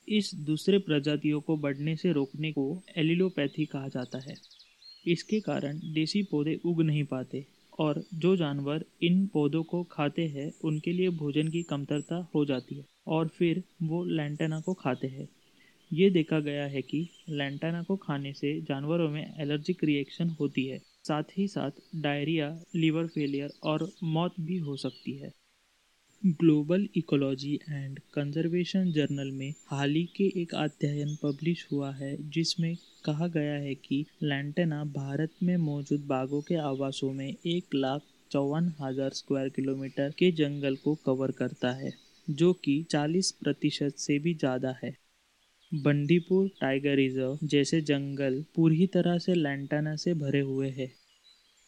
इस 0.07 0.31
दूसरे 0.35 0.77
प्रजातियों 0.77 1.41
को 1.41 1.57
बढ़ने 1.57 1.95
से 1.95 2.11
रोकने 2.11 2.51
को 2.51 2.83
एलिलोपैथी 2.97 3.65
कहा 3.65 3.87
जाता 3.87 4.19
है। 4.19 4.58
इसके 5.09 5.39
कारण 5.39 5.79
देसी 5.93 6.21
पौधे 6.23 6.59
उग 6.65 6.81
नहीं 6.81 7.03
पाते 7.03 7.45
और 7.79 8.03
जो 8.13 8.35
जानवर 8.35 8.85
इन 9.03 9.25
पौधों 9.27 9.63
को 9.63 9.83
खाते 9.83 10.27
हैं, 10.27 10.51
उनके 10.63 10.93
लिए 10.93 11.09
भोजन 11.09 11.47
की 11.47 11.63
कमतरता 11.63 12.27
हो 12.35 12.45
जाती 12.45 12.75
है 12.75 12.85
और 13.07 13.27
फिर 13.27 13.63
वो 13.83 14.03
लैंटाना 14.03 14.59
को 14.59 14.73
खाते 14.73 15.07
हैं। 15.07 15.27
ये 15.91 16.09
देखा 16.09 16.39
गया 16.39 16.65
है 16.65 16.81
कि 16.81 17.07
लैंटाना 17.29 17.83
को 17.83 17.95
खाने 17.95 18.33
से 18.33 18.59
जानवरों 18.61 19.09
में 19.09 19.35
एलर्जिक 19.39 19.83
रिएक्शन 19.83 20.29
होती 20.29 20.65
है। 20.65 20.79
साथ 21.03 21.37
ही 21.37 21.47
साथ 21.47 21.71
डायरिया 21.95 22.49
लीवर 22.75 23.07
फेलियर 23.07 23.49
और 23.63 23.89
मौत 24.03 24.33
भी 24.39 24.57
हो 24.57 24.75
सकती 24.75 25.17
है। 25.17 25.31
Global 26.21 26.87
Ecology 26.97 27.53
and 27.69 27.99
Conservation 28.13 28.91
journal 28.91 29.29
में 29.31 29.53
हाल 29.67 29.91
ही 29.91 30.03
के 30.15 30.23
एक 30.41 30.55
अध्ययन 30.55 31.15
पब्लिश 31.15 31.65
हुआ 31.71 31.91
है, 31.91 32.15
जिसमें 32.29 32.75
कहा 33.05 33.27
गया 33.27 33.53
है 33.53 33.75
कि 33.75 34.05
लैंटेना 34.23 34.83
भारत 34.95 35.35
में 35.43 35.55
मौजूद 35.57 36.05
बाघों 36.07 36.41
के 36.41 36.55
आवासों 36.63 37.11
में 37.13 37.27
एक 37.27 37.75
लाख 37.75 38.01
चौवन 38.31 38.71
हज़ार 38.81 39.09
स्क्वायर 39.11 39.49
किलोमीटर 39.49 40.09
के 40.09 40.31
जंगल 40.33 40.75
को 40.75 40.95
कवर 40.95 41.31
करता 41.31 41.71
है, 41.73 41.93
जो 42.27 42.51
कि 42.53 42.81
40 42.91 43.31
प्रतिशत 43.33 43.95
से 43.97 44.19
भी 44.19 44.33
ज़्यादा 44.35 44.75
है। 44.83 44.95
बंडीपुर 45.71 46.49
टाइगर 46.61 46.95
रिज़र्व 46.95 47.47
जैसे 47.47 47.81
जंगल 47.83 48.43
पूरी 48.55 48.87
तरह 48.87 49.17
से 49.17 49.33
लैंटाना 49.33 49.95
से 49.95 50.13
भरे 50.17 50.41
हुए 50.41 50.69
हैं। 50.69 50.91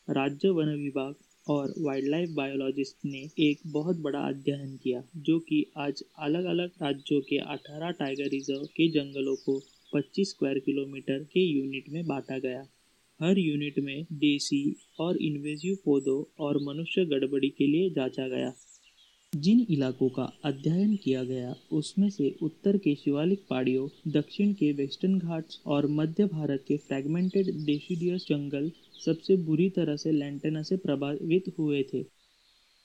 राज्य 0.07 0.49
वन 0.49 0.75
विभाग 0.75 1.15
और 1.47 1.73
वाइल्ड 1.77 2.09
लाइफ 2.09 2.29
बायोलॉजिस्ट 2.29 2.97
ने 3.05 3.29
एक 3.39 3.59
बहुत 3.67 3.97
बड़ा 3.97 4.19
अध्ययन 4.19 4.77
किया, 4.77 5.03
जो 5.15 5.39
कि 5.39 5.65
आज 5.77 6.03
अलग 6.19 6.45
अलग 6.45 6.71
राज्यों 6.81 7.21
के 7.21 7.37
18 7.37 7.91
टाइगर 7.91 8.27
रिज़र्व 8.27 8.65
के 8.65 8.89
जंगलों 8.89 9.35
को 9.35 9.59
25 9.95 10.29
स्क्वायर 10.29 10.59
किलोमीटर 10.59 11.23
के 11.23 11.39
यूनिट 11.39 11.89
में 11.89 12.07
बांटा 12.07 12.39
गया। 12.39 12.67
हर 13.19 13.37
यूनिट 13.37 13.79
में 13.79 14.05
देसी 14.13 14.75
और 14.99 15.17
इन्वेजिव 15.17 15.77
पौधों 15.85 16.33
और 16.39 16.57
मनुष्य 16.63 17.05
गड़बड़ी 17.05 17.49
के 17.49 17.67
लिए 17.67 17.89
जांचा 17.89 18.27
गया। 18.27 18.53
जिन 19.33 19.59
इलाकों 19.69 20.07
का 20.09 20.23
अध्ययन 20.45 20.95
किया 20.95 21.23
गया, 21.23 21.53
उसमें 21.71 22.09
से 22.09 22.35
उत्तर 22.41 22.77
के 22.77 22.93
शिवालिक 22.95 23.45
पहाड़ियों, 23.49 23.87
दक्षिण 24.11 24.53
के 24.53 24.71
वेस्टर्न 24.71 25.17
घाट्स 25.19 25.59
और 25.65 25.87
मध्य 25.87 26.25
भारत 26.25 26.63
के 26.67 26.77
फ्रेगमेंटेड 26.77 27.51
डेसिडियस 27.65 28.25
जंगल 28.29 28.71
सबसे 29.05 29.37
बुरी 29.37 29.69
तरह 29.69 29.95
से 29.95 30.11
लैंटेना 30.11 30.61
से 30.61 30.77
प्रभावित 30.77 31.45
हुए 31.59 31.83
थे। 31.93 32.03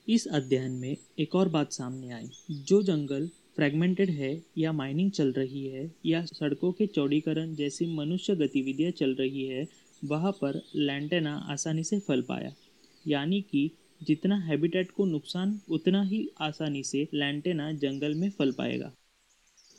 इस 0.08 0.26
अध्ययन 0.26 0.72
में 0.72 0.96
एक 1.18 1.34
और 1.34 1.48
बात 1.48 1.72
सामने 1.72 2.12
आई, 2.12 2.28
जो 2.50 2.82
जंगल 2.82 3.28
फ्रेगमेंटेड 3.56 4.10
है 4.10 4.30
या 4.58 4.72
माइनिंग 4.72 5.10
चल 5.10 5.32
रही 5.32 5.66
है 5.66 5.90
या 6.06 6.24
सड़कों 6.24 6.72
के 6.72 6.86
चौड़ीकरण 6.86 7.54
जैसी 7.54 7.86
मनुष्य 7.96 8.34
गतिविधियाँ 8.36 8.90
चल 8.90 9.14
रही 9.14 9.44
है, 9.44 9.66
वहाँ 10.04 10.32
पर 10.32 10.60
लैंटेना 10.76 11.34
आसानी 11.48 11.84
से 11.84 11.98
फल 11.98 12.22
पाया। 12.22 12.52
यानी 13.06 13.40
कि 13.40 13.70
जितना 14.02 14.36
हैबिटेट 14.38 14.90
को 14.90 15.04
नुकसान, 15.04 15.58
उतना 15.68 16.02
ही 16.02 16.28
आसानी 16.40 16.82
से 16.82 17.06
लैंटेना 17.14 17.72
जंगल 17.74 18.14
में 18.14 18.30
फल 18.30 18.52
पाएगा। 18.52 18.92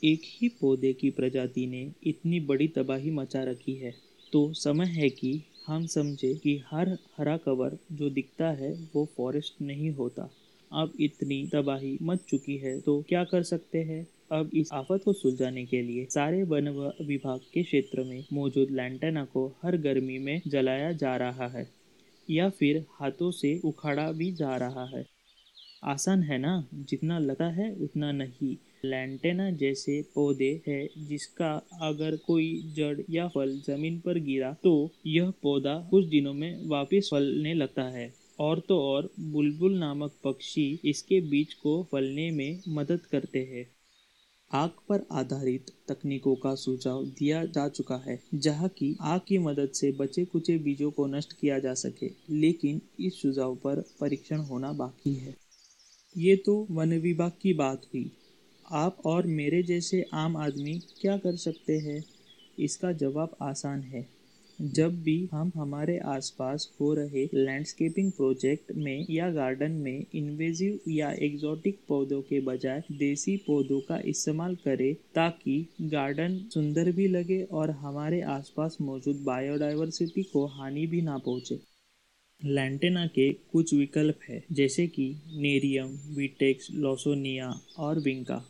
एक 0.02 0.22
ही 0.24 0.48
पौधे 0.60 0.92
की 0.92 1.10
प्रजाति 1.10 1.66
ने 1.66 1.90
इतनी 2.02 2.40
बड़ी 2.40 2.68
तबाही 2.68 3.10
मचा 3.10 3.42
रखी 3.42 3.74
है 3.74 3.94
तो 4.32 4.52
समय 4.54 4.86
है 4.86 5.08
कि 5.10 5.40
हम 5.66 5.86
समझे 5.86 6.34
कि 6.34 6.56
हर 6.66 6.88
हरा 7.18 7.36
कवर 7.36 7.76
जो 7.92 8.10
दिखता 8.10 8.50
है, 8.50 8.72
वो 8.94 9.04
फॉरेस्ट 9.16 9.60
नहीं 9.62 9.90
होता। 9.90 10.30
अब 10.72 10.92
इतनी 11.00 11.46
तबाही 11.46 11.96
मच 12.02 12.20
चुकी 12.28 12.56
है 12.56 12.78
तो 12.80 13.00
क्या 13.08 13.24
कर 13.24 13.42
सकते 13.42 13.78
हैं? 13.78 14.06
अब 14.32 14.50
इस 14.54 14.72
आफत 14.72 15.02
को 15.04 15.12
सुलझाने 15.12 15.64
के 15.66 15.82
लिए 15.82 16.06
सारे 16.10 16.42
वन 16.44 16.68
विभाग 17.02 17.40
के 17.54 17.62
क्षेत्र 17.62 18.04
में 18.04 18.24
मौजूद 18.32 18.70
लैंटेना 18.70 19.24
को 19.24 19.46
हर 19.62 19.76
गर्मी 19.76 20.18
में 20.18 20.40
जलाया 20.46 20.92
जा 20.92 21.16
रहा 21.16 21.48
है। 21.48 21.77
या 22.30 22.48
फिर 22.50 22.84
हाथों 23.00 23.30
से 23.30 23.60
उखाड़ा 23.64 24.12
भी 24.12 24.32
जा 24.32 24.56
रहा 24.56 24.84
है। 24.84 25.06
आसान 25.84 26.22
है 26.22 26.38
ना? 26.38 26.68
जितना 26.74 27.18
लगता 27.18 27.46
है, 27.46 27.74
उतना 27.74 28.12
नहीं। 28.12 28.56
लैंटेना 28.84 29.50
जैसे 29.50 30.02
पौधे 30.14 30.62
है, 30.68 30.88
जिसका 30.98 31.62
अगर 31.82 32.16
कोई 32.16 32.62
जड़ 32.76 33.00
या 33.10 33.28
फल 33.28 33.60
ज़मीन 33.66 34.00
पर 34.00 34.18
गिरा 34.18 34.56
तो 34.64 34.90
यह 35.06 35.32
पौधा 35.42 35.88
कुछ 35.90 36.04
दिनों 36.06 36.34
में 36.34 36.68
वापस 36.68 37.08
फलने 37.12 37.54
लगता 37.54 37.82
है। 37.82 38.14
और 38.38 38.60
तो 38.60 38.78
और, 38.80 39.10
बुलबुल 39.20 39.78
नामक 39.78 40.12
पक्षी 40.24 40.80
इसके 40.84 41.20
बीज 41.20 41.54
को 41.54 41.88
फलने 41.92 42.30
में 42.30 42.60
मदद 42.68 43.00
करते 43.00 43.38
हैं। 43.38 43.77
आग 44.52 44.70
पर 44.88 45.06
आधारित 45.12 45.66
तकनीकों 45.88 46.34
का 46.36 46.54
सुझाव 46.54 47.04
दिया 47.04 47.44
जा 47.44 47.68
चुका 47.68 47.96
है, 47.96 48.22
जहाँ 48.34 48.68
की 48.68 48.96
आग 49.00 49.20
की 49.28 49.38
मदद 49.38 49.70
से 49.74 49.92
बचे 49.92 50.24
कुचे 50.24 50.58
बीजों 50.58 50.90
को 50.90 51.06
नष्ट 51.06 51.32
किया 51.32 51.58
जा 51.58 51.74
सके, 51.74 52.10
लेकिन 52.30 52.80
इस 53.00 53.22
सुझाव 53.22 53.54
पर 53.54 53.84
परीक्षण 54.00 54.38
होना 54.38 54.72
बाकी 54.72 55.14
है। 55.14 55.36
ये 56.16 56.36
तो 56.36 56.66
वन 56.70 56.92
विभाग 56.92 57.32
की 57.42 57.52
बात 57.52 57.82
हुई। 57.84 58.12
आप 58.72 59.02
और 59.04 59.26
मेरे 59.26 59.62
जैसे 59.62 60.04
आम 60.14 60.36
आदमी 60.36 60.78
क्या 61.00 61.16
कर 61.16 61.36
सकते 61.36 61.78
हैं? 61.78 62.04
इसका 62.58 62.92
जवाब 62.92 63.36
आसान 63.42 63.82
है। 63.82 64.17
जब 64.58 64.94
भी 65.02 65.28
हम 65.32 65.50
हमारे 65.54 65.96
आसपास 66.06 66.68
हो 66.80 66.92
रहे 66.94 67.24
लैंडस्केपिंग 67.34 68.10
प्रोजेक्ट 68.12 68.72
में 68.76 69.06
या 69.10 69.30
गार्डन 69.30 69.72
में 69.72 70.04
इन्वेजिव 70.14 70.90
या 70.90 71.10
एग्जॉटिक 71.22 71.78
पौधों 71.88 72.20
के 72.22 72.40
बजाय 72.40 72.82
देसी 72.92 73.36
पौधों 73.36 73.80
का 73.80 73.98
इस्तेमाल 74.04 74.54
करें 74.54 74.94
ताकि 75.14 75.60
गार्डन 75.82 76.36
सुंदर 76.54 76.90
भी 76.92 77.06
लगे 77.08 77.42
और 77.52 77.70
हमारे 77.82 78.20
आसपास 78.30 78.76
मौजूद 78.80 79.22
बायोडाइवर्सिटी 79.26 80.22
को 80.22 80.44
हानि 80.48 80.86
भी 80.86 81.02
ना 81.02 81.18
पहुँचे। 81.18 81.60
लैंटेना 82.42 83.06
के 83.06 83.32
कुछ 83.52 83.74
विकल्प 83.74 84.18
है, 84.28 84.42
जैसे 84.52 84.86
कि 84.86 85.10
नेरियम 85.36 85.98
विटेक्स 86.16 86.68
लोसोनिया 86.72 87.54
और 87.78 87.98
विंका 87.98 88.44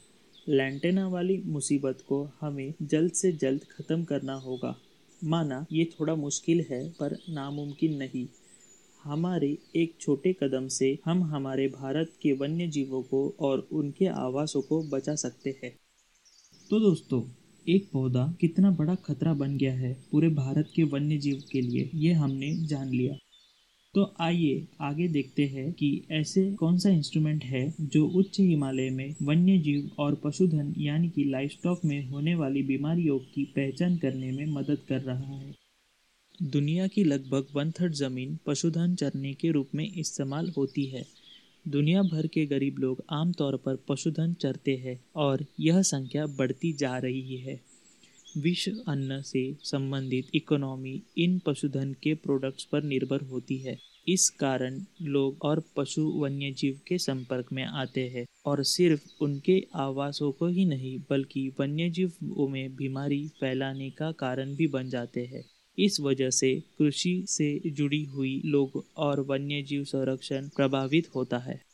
लैंटेना 0.49 1.09
वाली 1.09 1.43
मुसीबत 1.47 2.05
को 2.09 2.29
हमें 2.41 2.75
जल्द 2.83 3.13
से 3.13 3.33
जल्द 3.33 3.65
ख़त्म 3.71 4.05
करना 4.05 4.35
होगा। 4.41 4.77
माना 5.25 5.67
ये 5.73 5.85
थोड़ा 5.85 6.15
मुश्किल 6.15 6.65
है, 6.71 6.89
पर 6.91 7.17
नामुमकिन 7.29 7.97
नहीं। 7.97 8.27
हमारे 9.05 9.59
एक 9.77 9.95
छोटे 10.01 10.33
कदम 10.33 10.69
से 10.69 10.99
हम 11.05 11.23
हमारे 11.25 11.69
भारत 11.69 12.13
के 12.23 12.33
वन्य 12.33 12.67
जीवों 12.67 13.03
को 13.03 13.37
और 13.41 13.69
उनके 13.73 14.07
आवासों 14.07 14.63
को 14.63 14.83
बचा 14.83 15.15
सकते 15.15 15.61
हैं। 15.65 15.71
तो 16.71 16.81
दोस्तों, 16.81 17.23
एक 17.69 17.89
पौधा 17.93 18.27
कितना 18.41 18.71
बड़ा 18.71 18.95
खतरा 18.95 19.35
बन 19.35 19.57
गया 19.57 19.75
है 19.75 19.93
पूरे 20.13 20.29
भारत 20.29 20.71
के 20.75 20.83
वन्य 20.83 21.19
जीव 21.19 21.43
के 21.53 21.61
लिए, 21.61 21.91
ये 21.95 22.13
हमने 22.13 22.55
जान 22.67 22.89
लिया। 22.89 23.17
तो 23.95 24.03
आइए 24.21 24.67
आगे 24.81 25.07
देखते 25.09 25.45
हैं 25.47 25.73
कि 25.73 25.89
ऐसे 26.11 26.43
कौन 26.55 26.79
सा 26.79 26.91
इंस्ट्रूमेंट 26.91 27.45
है 27.45 27.75
जो 27.81 28.07
उच्च 28.09 28.39
हिमालय 28.41 28.91
में 28.91 29.15
वन्य 29.23 29.59
जीव 29.59 29.91
और 29.99 30.15
पशुधन, 30.15 30.75
यानी 30.79 31.09
कि 31.09 31.25
लाइफ 31.25 31.51
स्टॉक 31.51 31.85
में 31.85 32.09
होने 32.09 32.35
वाली 32.35 32.63
बीमारियों 32.63 33.19
की 33.35 33.45
पहचान 33.57 33.97
करने 33.97 34.33
में 34.33 34.47
मदद 34.47 34.79
कर 34.89 35.01
रहा 35.01 35.37
है। 35.37 35.55
दुनिया 36.43 36.87
की 36.87 37.05
लगभग 37.05 37.47
वन 37.55 37.71
थर्ड 37.71 37.93
ज़मीन 37.93 38.39
पशुधन 38.47 38.95
चरने 38.95 39.33
के 39.35 39.51
रूप 39.51 39.69
में 39.75 39.93
इस्तेमाल 39.93 40.53
होती 40.57 40.85
है। 40.87 41.05
दुनिया 41.69 42.03
भर 42.03 42.27
के 42.27 42.47
गरीब 42.47 42.79
लोग 42.79 43.03
आमतौर 43.11 43.57
पर 43.57 43.77
पशुधन 43.89 44.33
चरते 44.33 44.77
हैं 44.77 44.99
और 45.17 45.45
यह 45.61 45.83
संख्या 45.83 46.27
बढ़ती 46.27 46.73
जा 46.73 46.99
रही 46.99 47.37
है। 47.37 47.61
विश्व 48.37 48.73
अन्न 48.89 49.23
से 49.23 49.57
संबंधित 49.63 50.27
इकोनॉमी 50.35 51.03
इन 51.19 51.39
पशुधन 51.39 51.93
के 51.93 52.15
प्रोडक्ट्स 52.15 52.65
पर 52.65 52.83
निर्भर 52.83 53.21
होती 53.21 53.59
है। 53.59 53.79
इस 54.09 54.31
कारण 54.31 54.85
लोग 55.03 55.37
और 55.43 55.63
पशु 55.77 56.03
वन्य 56.03 56.51
जीव 56.51 56.81
के 56.87 56.99
संपर्क 56.99 57.47
में 57.53 57.65
आते 57.65 58.09
हैं 58.09 58.27
और 58.47 58.63
सिर्फ़ 58.65 59.03
उनके 59.21 59.67
आवासों 59.75 60.33
को 60.33 60.47
ही 60.47 60.65
नहीं, 60.65 60.99
बल्कि 61.11 61.53
वन्य 61.61 61.91
जीवों 61.91 62.49
में 62.49 62.77
बीमारी 62.77 63.29
फैलाने 63.29 63.91
का 63.91 64.13
कारण 64.13 64.55
भी 64.55 64.67
बन 64.67 64.89
जाते 64.89 65.27
हैं। 65.27 65.45
इस 65.79 66.01
वजह 66.01 66.31
से 66.31 66.63
कृषि 66.79 67.25
से 67.29 67.63
जुड़ी 67.67 68.05
हुई 68.05 68.43
लोग 68.45 68.85
और 68.97 69.21
वन्य 69.21 69.63
जीव 69.63 69.85
संरक्षण 69.85 70.49
प्रभावित 70.49 71.09
होता 71.15 71.39
है। 71.39 71.68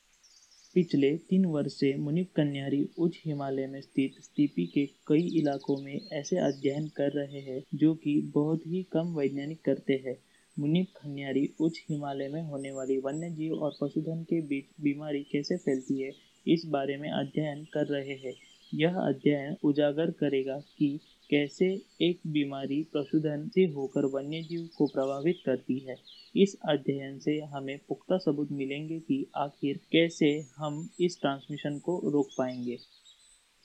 पिछले 0.74 1.16
तीन 1.16 1.44
वर्ष 1.44 1.72
से 1.72 1.96
मुनिप 1.96 2.30
कन्यारी 2.36 2.88
उच्च 2.98 3.20
हिमालय 3.24 3.66
में 3.66 3.80
स्थित 3.80 4.14
स्थिति 4.20 4.66
के 4.66 4.86
कई 5.06 5.38
इलाकों 5.38 5.76
में 5.82 6.00
ऐसे 6.12 6.36
अध्ययन 6.36 6.88
कर 6.88 7.10
रहे 7.10 7.40
हैं, 7.40 7.62
जो 7.74 7.94
कि 7.94 8.20
बहुत 8.34 8.66
ही 8.66 8.82
कम 8.82 9.14
वैज्ञानिक 9.14 9.60
करते 9.64 10.02
हैं। 10.06 10.16
मुनिप 10.58 10.86
कन्यारी 10.96 11.50
उच्च 11.60 11.84
हिमालय 11.90 12.28
में 12.28 12.42
होने 12.42 12.72
वाली 12.72 12.98
वन्य 12.98 13.30
जीव 13.30 13.54
और 13.54 13.74
पशुधन 13.80 14.22
के 14.22 14.40
बीच 14.40 14.64
बीमारी 14.80 15.22
कैसे 15.22 15.56
फैलती 15.56 16.00
है, 16.02 16.12
इस 16.48 16.66
बारे 16.66 16.96
में 16.96 17.10
अध्ययन 17.10 17.64
कर 17.64 17.86
रहे 17.86 18.14
हैं। 18.14 18.34
यह 18.74 18.96
अध्ययन 18.96 19.56
उजागर 19.64 20.10
करेगा 20.10 20.58
कि 20.78 21.00
कैसे 21.30 21.66
एक 22.02 22.20
बीमारी 22.26 22.82
पशुधन 22.94 23.48
से 23.48 23.64
होकर 23.64 24.04
वन्य 24.04 24.42
जीव 24.42 24.68
को 24.76 24.86
प्रभावित 24.86 25.38
करती 25.46 25.78
है। 25.78 25.96
इस 26.36 26.56
अध्ययन 26.68 27.18
से 27.18 27.40
हमें 27.40 27.78
पुख्ता 27.88 28.18
सबूत 28.18 28.52
मिलेंगे 28.52 29.00
कि 29.00 29.30
आखिर 29.36 29.80
कैसे 29.92 30.44
हम 30.56 30.88
इस 31.00 31.20
ट्रांसमिशन 31.20 31.78
को 31.78 32.10
रोक 32.10 32.28
पाएँगे। 32.38 32.76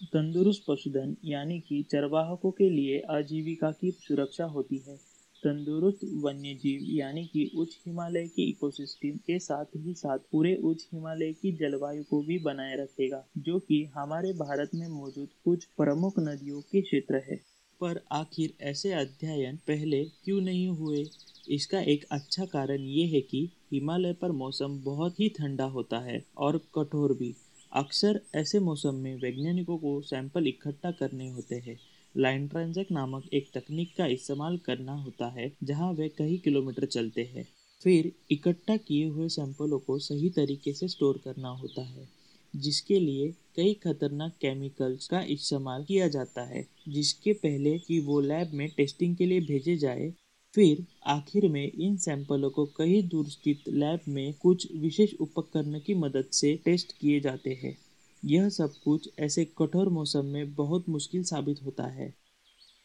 तंदुरुस्त 0.03 0.63
पशुधन, 0.67 1.17
यानी 1.25 1.59
कि 1.59 1.83
चरवाहकों 1.83 2.51
के 2.51 2.69
लिए 2.69 2.99
आजीविका 2.99 3.71
की 3.71 3.91
सुरक्षा 3.91 4.45
होती 4.45 4.77
है। 4.87 5.08
तंदुरुस्त 5.43 5.99
वन्य 6.13 6.53
जीव 6.53 6.79
यानी 6.83 7.25
कि 7.25 7.51
उच्च 7.55 7.79
हिमालय 7.87 8.27
के 8.27 8.49
इकोसिस्टम 8.49 9.09
के 9.09 9.39
साथ 9.39 9.65
ही 9.75 9.93
साथ 9.93 10.17
पूरे 10.31 10.55
उच्च 10.55 10.87
हिमालय 10.93 11.33
की 11.33 11.51
जलवायु 11.51 12.03
को 12.03 12.21
भी 12.21 12.39
बनाए 12.39 12.75
रखेगा, 12.75 13.25
जो 13.37 13.59
कि 13.59 13.83
हमारे 13.95 14.33
भारत 14.33 14.69
में 14.75 14.87
मौजूद 14.87 15.29
कुछ 15.45 15.65
प्रमुख 15.65 16.19
नदियों 16.19 16.61
के 16.61 16.81
क्षेत्र 16.81 17.15
है। 17.15 17.35
पर 17.81 18.01
आखिर 18.11 18.53
ऐसे 18.61 18.91
अध्ययन 18.93 19.55
पहले 19.55 20.05
क्यों 20.05 20.41
नहीं 20.41 20.67
हुए? 20.67 21.05
इसका 21.49 21.79
एक 21.79 22.05
अच्छा 22.11 22.45
कारण 22.45 22.81
ये 22.81 23.05
है 23.05 23.21
कि 23.21 23.49
हिमालय 23.71 24.13
पर 24.13 24.31
मौसम 24.31 24.81
बहुत 24.83 25.19
ही 25.19 25.29
ठंडा 25.29 25.65
होता 25.65 25.99
है 25.99 26.25
और 26.37 26.57
कठोर 26.57 27.13
भी। 27.13 27.35
अक्सर 27.73 28.21
ऐसे 28.35 28.59
मौसम 28.59 28.95
में 28.95 29.15
वैज्ञानिकों 29.15 29.77
को 29.77 30.01
सैंपल 30.01 30.47
इकट्ठा 30.47 30.91
करने 30.91 31.29
होते 31.29 31.55
हैं। 31.55 31.79
लाइन 32.17 32.47
ट्रांजेक्ट 32.47 32.91
नामक 32.91 33.23
एक 33.33 33.49
तकनीक 33.53 33.95
का 33.97 34.05
इस्तेमाल 34.05 34.57
करना 34.57 34.93
होता 34.93 35.27
है, 35.27 35.51
जहाँ 35.63 35.93
वे 35.93 36.09
कई 36.09 36.37
किलोमीटर 36.37 36.85
चलते 36.85 37.23
हैं। 37.23 37.47
फिर 37.83 38.11
इकट्ठा 38.31 38.77
किए 38.77 39.05
हुए 39.05 39.29
सैंपलों 39.29 39.79
को 39.79 39.99
सही 39.99 40.29
तरीके 40.29 40.73
से 40.73 40.87
स्टोर 40.87 41.21
करना 41.23 41.49
होता 41.49 41.81
है, 41.81 42.07
जिसके 42.55 42.99
लिए 42.99 43.31
कई 43.55 43.73
खतरनाक 43.73 44.31
केमिकल्स 44.41 45.07
का 45.07 45.21
इस्तेमाल 45.21 45.83
किया 45.83 46.07
जाता 46.07 46.41
है, 46.41 46.67
जिसके 46.87 47.33
पहले 47.33 47.79
कि 47.79 47.99
वो 47.99 48.19
लैब 48.21 48.51
में 48.53 48.69
टेस्टिंग 48.77 49.15
के 49.15 49.25
लिए 49.25 49.41
भेजे 49.41 49.77
जाए। 49.77 50.13
फिर 50.53 50.85
आखिर 51.05 51.47
में 51.47 51.71
इन 51.71 51.97
सैंपलों 51.97 52.49
को 52.49 52.65
कहीं 52.65 53.07
दूर 53.07 53.25
स्थित 53.25 53.63
लैब 53.67 53.99
में 54.07 54.33
कुछ 54.33 54.67
विशेष 54.75 55.13
उपकरण 55.13 55.79
की 55.79 55.93
मदद 55.93 56.25
से 56.31 56.59
टेस्ट 56.65 56.97
किए 56.99 57.19
जाते 57.19 57.59
हैं। 57.63 57.77
यह 58.23 58.49
सब 58.49 58.73
कुछ 58.83 59.09
ऐसे 59.19 59.45
कठोर 59.57 59.89
मौसम 59.89 60.25
में 60.25 60.53
बहुत 60.55 60.89
मुश्किल 60.89 61.23
साबित 61.23 61.59
होता 61.65 61.83
है। 61.83 62.09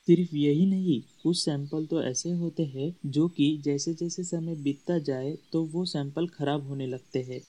सिर्फ़ 0.09 0.35
यही 0.37 0.67
नहीं, 0.67 1.01
कुछ 1.23 1.37
सैंपल 1.39 1.87
तो 1.87 2.03
ऐसे 2.03 2.31
होते 2.31 2.65
हैं 2.65 2.95
जो 3.07 3.29
कि 3.29 3.57
जैसे 3.65 3.95
जैसे 3.95 4.25
समय 4.25 4.55
बीतता 4.55 4.99
जाए 4.99 5.39
तो 5.53 5.65
वो 5.65 5.85
सैंपल 5.85 6.27
खराब 6.29 6.67
होने 6.69 6.87
लगते 6.87 7.23
हैं। 7.23 7.41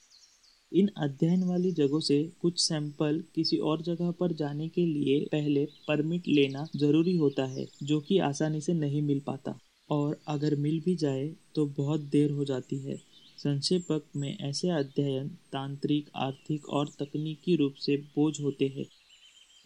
इन 0.72 0.89
अध्ययन 0.98 1.44
वाली 1.44 1.72
जगहों 1.72 2.00
से 2.00 2.24
कुछ 2.42 2.60
सैंपल 2.60 3.24
किसी 3.36 3.58
और 3.58 3.82
जगह 3.82 4.12
पर 4.12 4.34
जाने 4.34 4.68
के 4.68 4.86
लिए 4.86 5.20
पहले 5.32 5.65
परमिट 5.88 6.27
लेना 6.27 6.68
ज़रूरी 6.75 7.15
होता 7.18 7.46
है, 7.46 7.65
जो 7.84 8.00
कि 8.00 8.18
आसानी 8.20 8.62
से 8.62 8.74
नहीं 8.74 9.01
मिल 9.01 9.20
पाता। 9.20 9.60
और 9.89 10.20
अगर 10.27 10.56
मिल 10.56 10.80
भी 10.80 10.96
जाए 10.96 11.36
तो 11.56 11.65
बहुत 11.65 12.01
देर 12.01 12.32
हो 12.32 12.46
जाती 12.46 12.77
है। 12.77 13.00
संक्षेपक 13.46 14.04
में 14.16 14.38
ऐसे 14.38 14.70
अध्ययन 14.70 15.28
तांत्रिक, 15.28 16.10
आर्थिक 16.16 16.70
और 16.70 16.88
तकनीकी 17.00 17.56
रूप 17.56 17.74
से 17.74 17.98
बोझ 17.98 18.42
होते 18.42 18.66
हैं। 18.68 18.86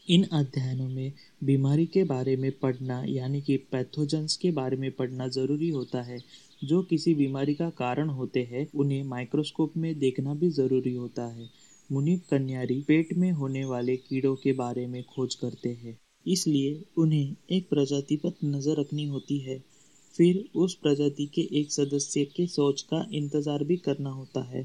इन 0.10 0.24
अध्ययनों 0.24 0.90
में 0.90 1.14
बीमारी 1.44 1.86
के 1.86 2.04
बारे 2.04 2.36
में 2.36 2.52
पढ़ना, 2.52 3.04
यानी 3.08 3.42
कि 3.42 3.58
पैथोजेंस 3.58 4.38
के 4.38 4.52
बारे 4.52 4.78
में 4.78 4.92
पढ़ना 4.92 5.28
ज़रूरी 5.28 5.70
होता 5.70 6.02
है। 6.02 6.20
जो 6.64 6.82
किसी 6.82 7.14
बीमारी 7.16 7.54
का 7.54 7.70
कारण 7.70 8.10
होते 8.10 8.44
हैं, 8.44 8.68
उन्हें 8.76 9.04
माइक्रोस्कोप 9.04 9.78
में 9.78 10.00
देखना 10.00 10.34
भी 10.34 10.50
ज़रूरी 10.50 10.94
होता 10.94 11.28
है। 11.28 11.50
मुनीब 11.92 12.22
कन्यारी 12.32 12.82
पेट 12.88 13.14
में 13.14 13.32
होने 13.32 13.66
वाले 13.66 13.98
कीड़ों 13.98 14.36
के 14.36 14.54
बारे 14.54 14.88
में 14.88 15.04
खोज 15.04 15.36
करते 15.36 15.70
हैं। 15.70 16.00
इसलिए 16.28 16.84
उन्हें 16.98 17.36
एक 17.52 17.70
प्रजाति 17.70 18.16
पर 18.16 18.34
नज़र 18.46 18.80
रखनी 18.80 19.06
होती 19.06 19.40
है। 19.40 19.79
फिर 20.20 20.44
उस 20.56 20.74
प्रजाति 20.76 21.26
के 21.26 21.42
एक 21.60 21.72
सदस्य 21.72 22.24
के 22.26 22.46
सोच 22.48 22.82
का 22.82 23.06
इंतज़ार 23.14 23.64
भी 23.64 23.78
करना 23.78 24.10
होता 24.10 24.42
है। 24.44 24.64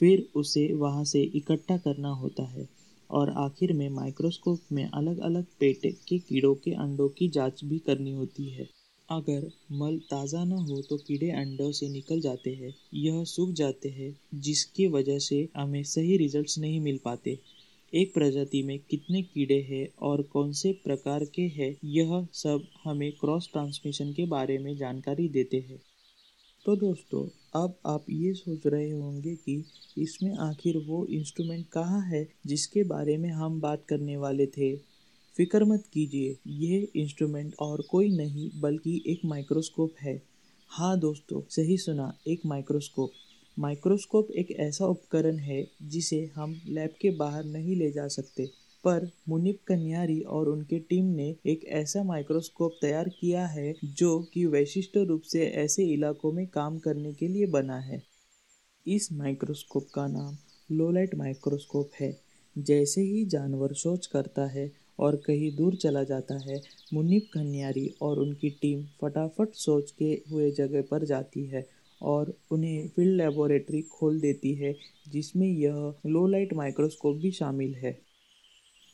फिर 0.00 0.26
उसे 0.36 0.72
वहाँ 0.74 1.04
से 1.04 1.22
इकट्ठा 1.36 1.76
करना 1.76 2.08
होता 2.08 2.42
है 2.42 2.68
और 3.10 3.30
आखिर 3.30 3.72
में 3.72 3.88
माइक्रोस्कोप 3.88 4.60
में 4.72 4.84
अलग 4.84 5.18
अलग 5.18 5.44
पेट 5.60 5.80
के 6.08 6.18
कीड़ों 6.18 6.54
के 6.54 6.70
अंडों 6.70 7.08
की 7.08 7.28
जाँच 7.28 7.64
भी 7.64 7.78
करनी 7.78 8.12
होती 8.12 8.48
है। 8.48 8.68
अगर 9.08 9.50
मल 9.72 9.98
ताज़ा 10.10 10.44
न 10.44 10.52
हो 10.52 10.80
तो 10.82 10.96
कीड़े 10.96 11.30
अंडों 11.30 11.70
से 11.72 11.88
निकल 11.88 12.20
जाते 12.20 12.50
हैं, 12.50 12.74
यह 12.94 13.24
सूख 13.24 13.50
जाते 13.52 13.88
हैं, 13.88 14.14
जिसकी 14.34 14.86
वजह 14.86 15.18
से 15.18 15.48
हमें 15.56 15.82
सही 15.84 16.16
रिजल्ट्स 16.16 16.58
नहीं 16.58 16.80
मिल 16.80 16.98
पाते। 17.04 17.38
एक 17.94 18.14
प्रजाति 18.14 18.62
में 18.62 18.78
कितने 18.78 19.22
कीड़े 19.22 19.60
हैं 19.60 19.88
और 20.02 20.22
कौन 20.22 20.52
से 20.52 20.72
प्रकार 20.72 21.24
के 21.24 21.42
हैं, 21.42 21.76
यह 21.84 22.26
सब 22.32 22.62
हमें 22.84 23.12
क्रॉस 23.12 23.48
ट्रांसमिशन 23.52 24.12
के 24.12 24.26
बारे 24.26 24.58
में 24.58 24.76
जानकारी 24.76 25.28
देते 25.28 25.56
हैं। 25.56 25.78
तो 26.66 26.76
दोस्तों, 26.76 27.28
अब 27.62 27.78
आप 27.86 28.06
ये 28.10 28.32
सोच 28.34 28.66
रहे 28.66 28.90
होंगे 28.90 29.34
कि 29.34 29.64
इसमें 29.98 30.36
आखिर 30.36 30.78
वो 30.78 31.06
इंस्ट्रूमेंट 31.06 31.66
कहाँ 31.68 32.00
है 32.00 32.28
जिसके 32.46 32.82
बारे 32.82 33.16
में 33.16 33.30
हम 33.30 33.60
बात 33.60 33.84
करने 33.88 34.16
वाले 34.16 34.46
थे। 34.46 34.76
फ़िक्र 35.36 35.64
मत 35.64 35.84
कीजिए, 35.92 36.36
यह 36.46 36.88
इंस्ट्रूमेंट 36.96 37.54
और 37.60 37.82
कोई 37.90 38.08
नहीं, 38.08 38.50
बल्कि 38.60 39.02
एक 39.06 39.20
माइक्रोस्कोप 39.24 39.94
है। 40.00 40.22
हाँ 40.70 40.98
दोस्तों, 40.98 41.42
सही 41.48 41.78
सुना, 41.78 42.18
एक 42.26 42.40
माइक्रोस्कोप 42.46 43.10
माइक्रोस्कोप 43.56 44.30
एक 44.30 44.50
ऐसा 44.50 44.86
उपकरण 44.86 45.36
है 45.38 45.66
जिसे 45.82 46.18
हम 46.34 46.54
लैब 46.66 46.94
के 47.00 47.10
बाहर 47.10 47.44
नहीं 47.44 47.76
ले 47.76 47.90
जा 47.92 48.06
सकते, 48.08 48.46
पर 48.84 49.08
मुनिप 49.28 49.58
कन्यारी 49.66 50.20
और 50.20 50.48
उनके 50.48 50.78
टीम 50.78 51.04
ने 51.06 51.28
एक 51.46 51.64
ऐसा 51.72 52.02
माइक्रोस्कोप 52.04 52.78
तैयार 52.80 53.08
किया 53.08 53.46
है 53.46 53.72
जो 53.84 54.18
कि 54.34 54.44
वैशिष्ट 54.46 54.96
रूप 54.98 55.22
से 55.22 55.46
ऐसे 55.56 55.84
इलाकों 55.84 56.32
में 56.32 56.46
काम 56.46 56.78
करने 56.78 57.12
के 57.12 57.28
लिए 57.28 57.46
बना 57.46 57.78
है। 57.80 58.02
इस 58.86 59.08
माइक्रोस्कोप 59.12 59.86
का 59.94 60.06
नाम 60.06 60.36
लोलाइट 60.70 61.14
माइक्रोस्कोप 61.14 61.90
है। 62.00 62.16
जैसे 62.56 63.00
ही 63.00 63.24
जानवर 63.24 63.72
सोच 63.74 64.06
करता 64.06 64.46
है 64.46 64.70
और 64.98 65.16
कहीं 65.16 65.54
दूर 65.56 65.74
चला 65.74 66.02
जाता 66.04 66.38
है 66.44 66.60
मुनिप 66.94 67.28
कन्यारी 67.34 67.86
और 68.02 68.18
उनकी 68.18 68.50
टीम 68.62 68.84
फटाफट 69.00 69.54
सोच 69.56 69.90
के 69.90 70.12
हुए 70.30 70.50
जगह 70.50 70.82
पर 70.82 71.04
जाती 71.04 71.44
है 71.46 71.66
और 72.04 72.34
उन्हें 72.50 72.88
फ़ील्ड 72.88 73.16
लेबोरेटरी 73.16 73.82
खोल 73.82 74.20
देती 74.20 74.54
है, 74.54 74.74
जिसमें 75.08 75.46
यह 75.48 75.94
लो 76.06 76.26
लाइट 76.26 76.52
माइक्रोस्कोप 76.54 77.16
भी 77.16 77.30
शामिल 77.30 77.74
है। 77.74 77.98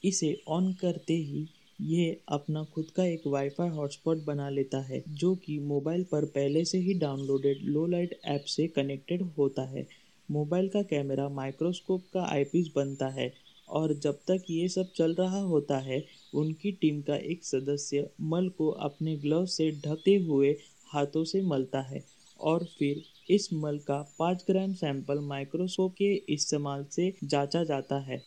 इसे 0.05 0.43
ऑन 0.49 0.73
करते 0.73 1.15
ही 1.15 1.47
यह 1.81 2.17
अपना 2.29 2.63
खुद 2.65 2.91
का 2.91 3.05
एक 3.05 3.23
वाईफाई 3.27 3.69
हॉटस्पॉट 3.69 4.25
बना 4.25 4.49
लेता 4.49 4.79
है, 4.79 5.03
जो 5.09 5.35
कि 5.35 5.59
मोबाइल 5.59 6.05
पर 6.05 6.25
पहले 6.25 6.65
से 6.65 6.79
ही 6.79 6.95
डाउनलोडेड 6.95 7.59
लो 7.63 7.87
लाइट 7.87 8.21
ऐप 8.25 8.45
से 8.47 8.67
कनेक्टेड 8.67 9.23
होता 9.23 9.63
है। 9.63 9.87
मोबाइल 10.31 10.69
का 10.69 10.83
कैमरा 10.83 11.29
माइक्रोस्कोप 11.29 12.05
का 12.13 12.23
आईपीस 12.23 12.71
बनता 12.77 13.09
है, 13.09 13.33
और 13.69 13.95
जब 13.95 14.19
तक 14.29 14.45
ये 14.51 14.69
सब 14.69 14.93
चल 14.93 15.15
रहा 15.15 15.41
होता 15.41 15.79
है, 15.79 16.05
उनकी 16.35 16.73
टीम 16.73 17.01
का 17.03 17.17
एक 17.17 17.45
सदस्य 17.45 18.09
मल 18.21 18.49
को 18.49 18.69
अपने 18.69 19.17
ग्लव 19.17 19.47
से 19.47 19.71
ढकते 19.71 20.17
हुए 20.17 20.57
हाथों 20.87 21.25
से 21.25 21.43
मलता 21.43 21.81
है। 21.81 22.20
और 22.41 22.65
फिर 22.79 23.03
इस 23.31 23.49
मल 23.53 23.79
का 23.79 24.01
पाँच 24.19 24.45
ग्राम 24.51 24.73
सैंपल 24.75 25.19
माइक्रोस्कोप 25.19 25.93
के 25.93 26.13
इस्तेमाल 26.29 26.85
से 26.91 27.13
जांचा 27.25 27.65
जाता 27.65 27.99
है। 28.01 28.23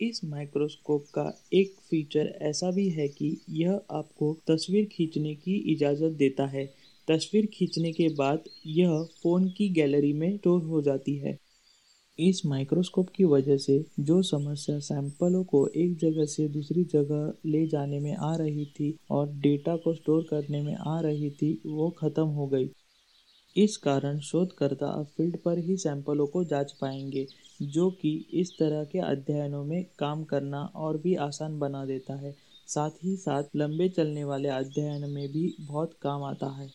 इस 0.00 0.20
माइक्रोस्कोप 0.24 1.06
का 1.14 1.32
एक 1.52 1.74
फीचर 1.90 2.38
ऐसा 2.42 2.70
भी 2.70 2.88
है 2.88 3.08
कि 3.08 3.36
यह 3.50 3.80
आपको 3.90 4.32
तस्वीर 4.46 4.88
खींचने 4.92 5.34
की 5.34 5.56
इजाज़त 5.72 6.12
देता 6.12 6.46
है। 6.46 6.64
तस्वीर 7.08 7.46
खींचने 7.46 7.92
के 7.92 8.08
बाद 8.08 8.44
यह 8.66 9.02
फ़ोन 9.22 9.48
की 9.48 9.68
गैलरी 9.68 10.12
में 10.12 10.36
स्टोर 10.36 10.62
हो 10.62 10.82
जाती 10.82 11.16
है। 11.16 11.38
इस 12.18 12.42
माइक्रोस्कोप 12.46 13.08
की 13.08 13.24
वजह 13.24 13.56
से 13.56 13.78
जो 14.00 14.20
समस्या 14.22 14.78
सैंपलों 14.78 15.44
को 15.44 15.66
एक 15.66 15.96
जगह 15.96 16.24
से 16.24 16.48
दूसरी 16.48 16.84
जगह 16.84 17.32
ले 17.46 17.66
जाने 17.66 18.00
में 18.00 18.14
आ 18.14 18.34
रही 18.36 18.66
थी 18.66 18.94
और 19.10 19.32
डेटा 19.38 19.76
को 19.76 19.94
स्टोर 19.94 20.26
करने 20.30 20.62
में 20.62 20.74
आ 20.74 21.00
रही 21.00 21.30
थी, 21.30 21.52
वो 21.66 21.90
ख़त्म 21.90 22.22
हो 22.22 22.46
गई। 22.46 22.70
इस 23.56 23.76
कारण 23.76 24.18
शोधकर्ता 24.18 24.86
अब 24.86 25.06
फ़ील्ड 25.06 25.36
पर 25.36 25.58
ही 25.58 25.76
सैंपलों 25.76 26.26
को 26.26 26.44
जाँच 26.44 26.72
पाएँगे, 26.72 27.26
जो 27.62 27.90
कि 27.90 28.26
इस 28.32 28.52
तरह 28.58 28.84
के 28.84 28.98
अध्ययनों 28.98 29.64
में 29.64 29.84
काम 29.98 30.24
करना 30.24 30.62
और 30.76 30.98
भी 30.98 31.14
आसान 31.14 31.58
बना 31.58 31.84
देता 31.84 32.14
है। 32.14 32.34
साथ 32.66 32.90
ही 33.04 33.16
साथ 33.16 33.44
लंबे 33.56 33.88
चलने 33.88 34.24
वाले 34.24 34.48
अध्ययन 34.48 35.10
में 35.10 35.28
भी 35.28 35.56
बहुत 35.60 35.98
काम 36.02 36.22
आता 36.22 36.50
है। 36.50 36.68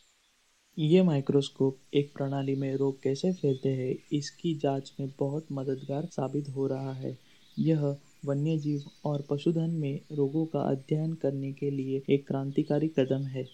ये 0.77 1.03
माइक्रोस्कोप 1.03 1.77
एक 1.93 2.11
प्रणाली 2.13 2.55
में 2.55 2.75
रोग 2.75 3.01
कैसे 3.03 3.33
फैलते 3.33 3.69
हैं, 3.69 3.95
इसकी 4.13 4.55
जाँच 4.55 4.93
में 4.99 5.09
बहुत 5.19 5.47
मददगार 5.51 6.05
साबित 6.05 6.49
हो 6.49 6.67
रहा 6.67 6.93
है। 6.93 7.17
यह 7.59 7.95
वन्य 8.25 8.57
जीव 8.57 8.83
और 9.05 9.27
पशुधन 9.29 9.69
में 9.69 9.99
रोगों 10.11 10.45
का 10.45 10.59
अध्ययन 10.61 11.13
करने 11.13 11.51
के 11.53 11.71
लिए 11.71 12.01
एक 12.09 12.27
क्रांतिकारी 12.27 12.87
कदम 12.87 13.23
है। 13.27 13.45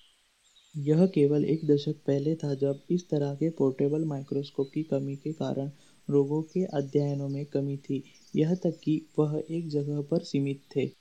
यह 0.76 1.06
केवल 1.06 1.46
एक 1.46 1.66
दशक 1.66 1.96
पहले 2.08 2.36
था 2.36 2.54
जब 2.54 2.80
इस 2.90 3.10
तरह 3.10 3.34
के 3.36 3.50
पोर्टेबल 3.50 4.06
माइक्रोस्कोप 4.06 4.72
की 4.74 4.84
कमी 4.84 5.16
के 5.16 5.34
कारण 5.34 5.72
रोगों 6.10 6.42
के 6.42 6.64
अध्ययनों 6.64 7.30
में 7.30 7.46
कमी 7.46 7.78
थी। 7.78 8.04
यह 8.36 8.56
तक 8.56 8.80
कि 8.84 9.02
वह 9.20 9.44
एक 9.52 9.68
जगह 9.70 10.02
पर 10.02 10.20
सीमित 10.20 10.62
थे। 10.76 10.92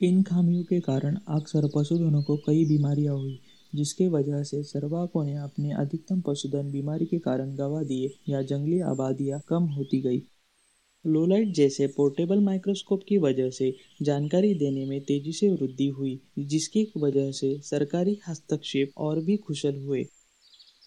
इन 0.00 0.22
खामियों 0.22 0.64
के 0.64 0.80
कारण 0.80 1.16
अक्सर 1.28 1.68
पशुधनों 1.74 2.22
को 2.22 2.36
कई 2.36 2.64
बीमारियाँ 2.64 3.14
हुई, 3.14 3.40
जिसके 3.74 4.08
वजह 4.08 4.42
से 4.42 4.62
सर्वाकों 4.62 5.24
ने 5.24 5.36
अपने 5.36 5.72
अधिकतम 5.72 6.20
पशुधन 6.20 6.70
बीमारी 6.70 7.06
के 7.06 7.18
कारण 7.18 7.54
गवा 7.56 7.82
दिए 7.82 8.10
या 8.28 8.42
जंगली 8.42 8.80
आबादियाँ 8.80 9.40
कम 9.48 9.64
होती 9.64 10.00
गई। 10.00 10.22
लोलाइट 11.04 11.48
जैसे 11.48 11.86
पोर्टेबल 11.86 12.40
माइक्रोस्कोप 12.40 13.02
की 13.08 13.18
वजह 13.18 13.50
से 13.50 13.74
जानकारी 14.02 14.52
देने 14.54 14.84
में 14.86 15.00
तेज़ी 15.00 15.32
से 15.32 15.48
वृद्धि 15.50 15.86
हुई, 15.88 16.20
जिसकी 16.38 16.86
वजह 16.96 17.30
से 17.32 17.56
सरकारी 17.62 18.18
हस्तक्षेप 18.28 18.92
और 18.98 19.20
भी 19.20 19.36
कुशल 19.36 19.76
हुए। 19.76 20.04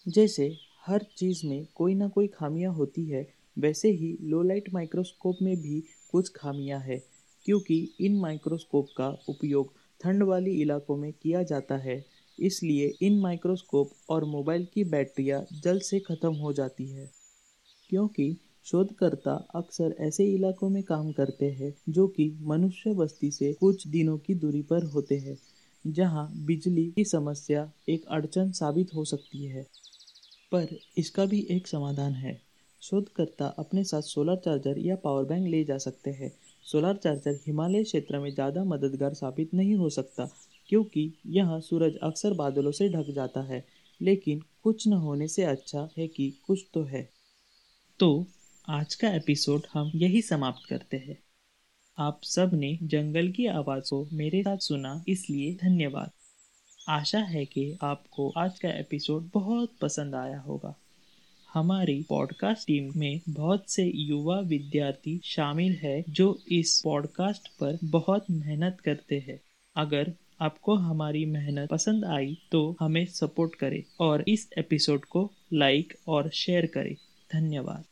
जैसे 0.06 0.52
हर 0.86 1.06
चीज़ 1.18 1.46
में 1.48 1.66
कोई 1.76 1.96
ना 1.96 2.08
कोई 2.08 2.28
खामियाँ 2.28 2.74
होती 2.74 3.06
है, 3.06 3.28
वैसे 3.58 3.92
ही 3.92 4.18
लोलाइट 4.24 4.70
माइक्रोस्कोप 4.74 5.38
में 5.42 5.56
भी 5.58 5.84
कुछ 6.12 6.32
खामियाँ 6.36 6.80
है, 6.80 7.02
क्योंकि 7.46 7.88
इन 8.00 8.20
माइक्रोस्कोप 8.20 8.88
का 8.98 9.10
उपयोग 9.30 9.74
ठंड 10.02 10.24
वाली 10.24 10.52
इलाकों 10.62 10.98
में 10.98 11.12
किया 11.14 11.44
जाता 11.44 11.78
है। 11.78 12.04
इसलिए 12.38 12.94
इन 13.02 13.20
माइक्रोस्कोप 13.20 13.92
और 14.10 14.26
मोबाइल 14.28 14.68
की 14.74 14.84
बैटरियाँ 14.86 15.46
जल्द 15.54 15.82
से 15.82 16.00
ख़त्म 16.02 16.34
हो 16.36 16.54
जाती 16.54 16.88
है, 16.88 17.10
क्योंकि 17.90 18.36
शोधकर्ता 18.66 19.34
अक्सर 19.56 19.96
ऐसे 20.00 20.26
इलाकों 20.26 20.70
में 20.70 20.84
काम 20.84 21.12
करते 21.12 21.46
हैं, 21.52 21.74
जो 21.90 22.08
कि 22.08 22.38
मनुष्य 22.42 22.94
बस्ती 22.94 23.32
से 23.32 23.54
कुछ 23.54 23.88
दिनों 23.88 24.18
की 24.18 24.36
दूरी 24.36 24.62
पर 24.62 24.84
होते 24.84 25.18
हैं, 25.18 25.38
जहाँ 25.86 26.32
बिजली 26.46 26.86
की 26.92 27.06
समस्या 27.06 27.72
एक 27.90 28.06
अड़चन 28.08 28.52
साबित 28.52 28.94
हो 28.96 29.06
सकती 29.06 29.46
है। 29.46 29.64
पर 30.52 30.68
इसका 30.98 31.26
भी 31.26 31.48
एक 31.50 31.68
समाधान 31.68 32.14
है। 32.14 32.40
शोधकर्ता 32.82 33.48
अपने 33.60 33.84
साथ 33.84 34.02
सोलर 34.02 34.36
चार्जर 34.36 34.78
या 34.78 34.96
पावर 34.96 35.24
बैंक 35.24 35.48
ले 35.48 35.64
जा 35.64 35.78
सकते 35.78 36.12
हैं। 36.12 36.32
सोलर 36.66 36.96
चार्जर 36.96 37.40
हिमालय 37.48 37.84
क्षेत्र 37.84 38.20
में 38.20 38.34
ज़्यादा 38.34 38.64
मददगार 38.64 39.14
साबित 39.14 39.54
नहीं 39.54 39.76
हो 39.76 39.90
सकता, 39.90 40.30
क्योंकि 40.70 41.14
यहाँ 41.28 41.60
सूरज 41.60 41.98
अक्सर 42.04 42.34
बादलों 42.34 42.72
से 42.72 42.90
ढक 42.90 43.12
जाता 43.12 43.42
है, 43.42 43.64
लेकिन 44.02 44.42
कुछ 44.64 44.88
न 44.88 44.94
होने 44.94 45.28
से 45.28 45.44
अच्छा 45.44 45.90
है 45.98 46.08
कि 46.08 46.34
कुछ 46.48 46.66
तो 46.74 46.84
है। 46.84 47.10
तो 48.00 48.28
आज 48.72 48.96
का 48.96 49.10
एपिसोड 49.16 49.62
हम 49.74 49.92
यही 49.96 50.22
समाप्त 50.22 50.70
करते 50.70 50.98
हैं। 50.98 51.18
आप 51.98 52.22
सबने 52.24 52.80
जंगल 52.84 53.32
की 53.32 53.46
आवाज़ 53.46 53.90
को 53.90 54.10
मेरे 54.14 54.42
साथ 54.42 54.58
सुना, 54.58 55.04
इसलिए 55.08 55.54
धन्यवाद। 55.54 56.12
आशा 56.90 57.20
है 57.20 57.46
कि 57.46 57.78
आपको 57.84 58.30
आज 58.30 58.60
का 58.60 58.70
एपिसोड 58.70 59.30
बहुत 59.34 59.72
पसंद 59.82 60.16
आया 60.16 60.40
होगा। 60.40 60.76
हमारी 61.54 62.06
पॉडकास्ट 62.10 62.68
टीम 62.68 62.94
में 62.96 63.22
बहुत 63.30 63.70
से 63.70 63.92
युवा 63.96 64.40
विद्यार्थी 64.40 65.22
शामिल 65.24 65.76
है 65.76 66.04
जो 66.10 66.40
इस 66.52 66.82
पॉडकास्ट 66.84 67.48
पर 67.48 67.78
बहुत 67.84 68.26
मेहनत 68.32 68.78
करते 68.86 69.20
हैं। 69.20 69.42
अगर 69.76 70.14
आपको 70.42 70.76
हमारी 70.76 71.26
मेहनत 71.26 71.70
पसंद 71.70 72.06
आई 72.06 72.38
तो 72.52 72.78
हमें 72.80 73.06
सपोर्ट 73.06 73.56
करें 73.56 73.84
और 74.00 74.24
इस 74.28 74.50
एपिसोड 74.58 75.06
को 75.06 75.32
लाइक 75.54 75.98
और 76.08 76.30
शेयर 76.30 76.66
करें। 76.66 76.96
धन्यवाद। 77.34 77.84